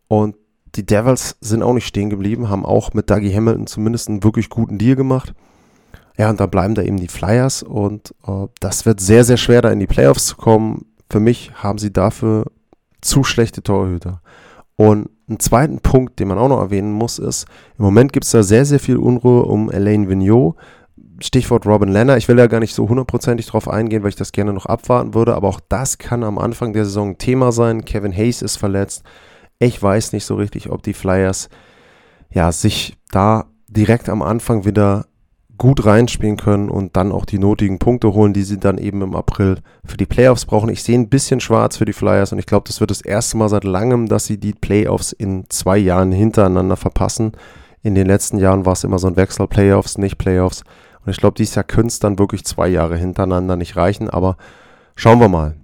Und 0.08 0.36
die 0.76 0.86
Devils 0.86 1.36
sind 1.40 1.62
auch 1.62 1.72
nicht 1.72 1.86
stehen 1.86 2.10
geblieben, 2.10 2.48
haben 2.48 2.64
auch 2.64 2.94
mit 2.94 3.10
Dougie 3.10 3.34
Hamilton 3.34 3.66
zumindest 3.66 4.08
einen 4.08 4.24
wirklich 4.24 4.48
guten 4.48 4.78
Deal 4.78 4.96
gemacht. 4.96 5.34
Ja, 6.16 6.30
und 6.30 6.38
da 6.40 6.46
bleiben 6.46 6.74
da 6.74 6.82
eben 6.82 6.98
die 6.98 7.08
Flyers 7.08 7.62
und 7.62 8.14
äh, 8.26 8.46
das 8.60 8.86
wird 8.86 9.00
sehr, 9.00 9.24
sehr 9.24 9.36
schwer, 9.36 9.62
da 9.62 9.70
in 9.70 9.80
die 9.80 9.86
Playoffs 9.86 10.26
zu 10.26 10.36
kommen. 10.36 10.86
Für 11.10 11.20
mich 11.20 11.52
haben 11.54 11.78
sie 11.78 11.92
dafür 11.92 12.46
zu 13.00 13.24
schlechte 13.24 13.62
Torhüter. 13.62 14.20
Und 14.76 15.10
einen 15.28 15.40
zweiten 15.40 15.80
Punkt, 15.80 16.18
den 16.18 16.28
man 16.28 16.38
auch 16.38 16.48
noch 16.48 16.60
erwähnen 16.60 16.92
muss, 16.92 17.18
ist, 17.18 17.46
im 17.78 17.84
Moment 17.84 18.12
gibt 18.12 18.26
es 18.26 18.32
da 18.32 18.42
sehr, 18.42 18.64
sehr 18.64 18.80
viel 18.80 18.96
Unruhe 18.96 19.42
um 19.42 19.70
Elaine 19.70 20.08
Vigneault. 20.08 20.56
Stichwort 21.20 21.66
Robin 21.66 21.90
Lenner. 21.90 22.16
Ich 22.16 22.28
will 22.28 22.36
da 22.36 22.46
gar 22.46 22.60
nicht 22.60 22.74
so 22.74 22.88
hundertprozentig 22.88 23.46
drauf 23.46 23.68
eingehen, 23.68 24.02
weil 24.02 24.10
ich 24.10 24.16
das 24.16 24.32
gerne 24.32 24.52
noch 24.52 24.66
abwarten 24.66 25.14
würde, 25.14 25.34
aber 25.34 25.48
auch 25.48 25.60
das 25.68 25.98
kann 25.98 26.24
am 26.24 26.38
Anfang 26.38 26.72
der 26.72 26.84
Saison 26.84 27.10
ein 27.10 27.18
Thema 27.18 27.52
sein. 27.52 27.84
Kevin 27.84 28.12
Hayes 28.12 28.42
ist 28.42 28.56
verletzt. 28.56 29.04
Ich 29.58 29.80
weiß 29.82 30.12
nicht 30.12 30.24
so 30.24 30.34
richtig, 30.34 30.70
ob 30.70 30.82
die 30.82 30.94
Flyers 30.94 31.48
ja 32.30 32.50
sich 32.52 32.96
da 33.10 33.46
direkt 33.68 34.08
am 34.08 34.22
Anfang 34.22 34.64
wieder 34.64 35.06
gut 35.56 35.86
reinspielen 35.86 36.36
können 36.36 36.68
und 36.68 36.96
dann 36.96 37.12
auch 37.12 37.24
die 37.24 37.38
notigen 37.38 37.78
Punkte 37.78 38.12
holen, 38.12 38.32
die 38.32 38.42
sie 38.42 38.58
dann 38.58 38.78
eben 38.78 39.02
im 39.02 39.14
April 39.14 39.58
für 39.84 39.96
die 39.96 40.06
Playoffs 40.06 40.46
brauchen. 40.46 40.68
Ich 40.68 40.82
sehe 40.82 40.98
ein 40.98 41.08
bisschen 41.08 41.38
schwarz 41.40 41.76
für 41.76 41.84
die 41.84 41.92
Flyers 41.92 42.32
und 42.32 42.38
ich 42.38 42.46
glaube, 42.46 42.66
das 42.66 42.80
wird 42.80 42.90
das 42.90 43.00
erste 43.00 43.36
Mal 43.36 43.48
seit 43.48 43.64
langem, 43.64 44.08
dass 44.08 44.26
sie 44.26 44.38
die 44.38 44.52
Playoffs 44.52 45.12
in 45.12 45.44
zwei 45.48 45.78
Jahren 45.78 46.10
hintereinander 46.10 46.76
verpassen. 46.76 47.32
In 47.82 47.94
den 47.94 48.06
letzten 48.06 48.38
Jahren 48.38 48.66
war 48.66 48.72
es 48.72 48.82
immer 48.82 48.98
so 48.98 49.06
ein 49.06 49.16
Wechsel, 49.16 49.46
Playoffs, 49.46 49.98
nicht 49.98 50.18
Playoffs. 50.18 50.64
Und 51.04 51.10
ich 51.10 51.18
glaube, 51.18 51.36
dieses 51.36 51.54
Jahr 51.54 51.64
könnte 51.64 51.88
es 51.88 51.98
dann 51.98 52.18
wirklich 52.18 52.44
zwei 52.44 52.68
Jahre 52.68 52.96
hintereinander 52.96 53.56
nicht 53.56 53.76
reichen, 53.76 54.08
aber 54.08 54.36
schauen 54.96 55.20
wir 55.20 55.28
mal. 55.28 55.54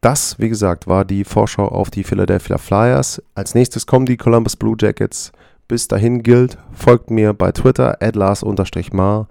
Das, 0.00 0.38
wie 0.38 0.48
gesagt, 0.48 0.86
war 0.86 1.04
die 1.04 1.24
Vorschau 1.24 1.68
auf 1.68 1.90
die 1.90 2.04
Philadelphia 2.04 2.56
Flyers. 2.56 3.22
Als 3.34 3.54
nächstes 3.54 3.86
kommen 3.86 4.06
die 4.06 4.16
Columbus 4.16 4.56
Blue 4.56 4.76
Jackets 4.78 5.32
bis 5.70 5.86
dahin 5.86 6.24
gilt, 6.24 6.58
folgt 6.72 7.12
mir 7.12 7.32
bei 7.32 7.52
Twitter, 7.52 7.98
adlars-mar, 8.02 9.28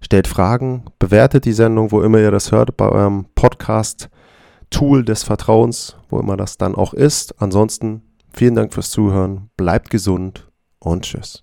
stellt 0.00 0.28
Fragen, 0.28 0.84
bewertet 1.00 1.44
die 1.44 1.52
Sendung, 1.52 1.90
wo 1.90 2.00
immer 2.02 2.20
ihr 2.20 2.30
das 2.30 2.52
hört, 2.52 2.76
bei 2.76 2.88
eurem 2.88 3.26
Podcast-Tool 3.34 5.04
des 5.04 5.24
Vertrauens, 5.24 5.96
wo 6.08 6.20
immer 6.20 6.36
das 6.36 6.58
dann 6.58 6.76
auch 6.76 6.94
ist. 6.94 7.42
Ansonsten 7.42 8.02
vielen 8.32 8.54
Dank 8.54 8.72
fürs 8.72 8.90
Zuhören, 8.90 9.50
bleibt 9.56 9.90
gesund 9.90 10.48
und 10.78 11.02
tschüss. 11.02 11.42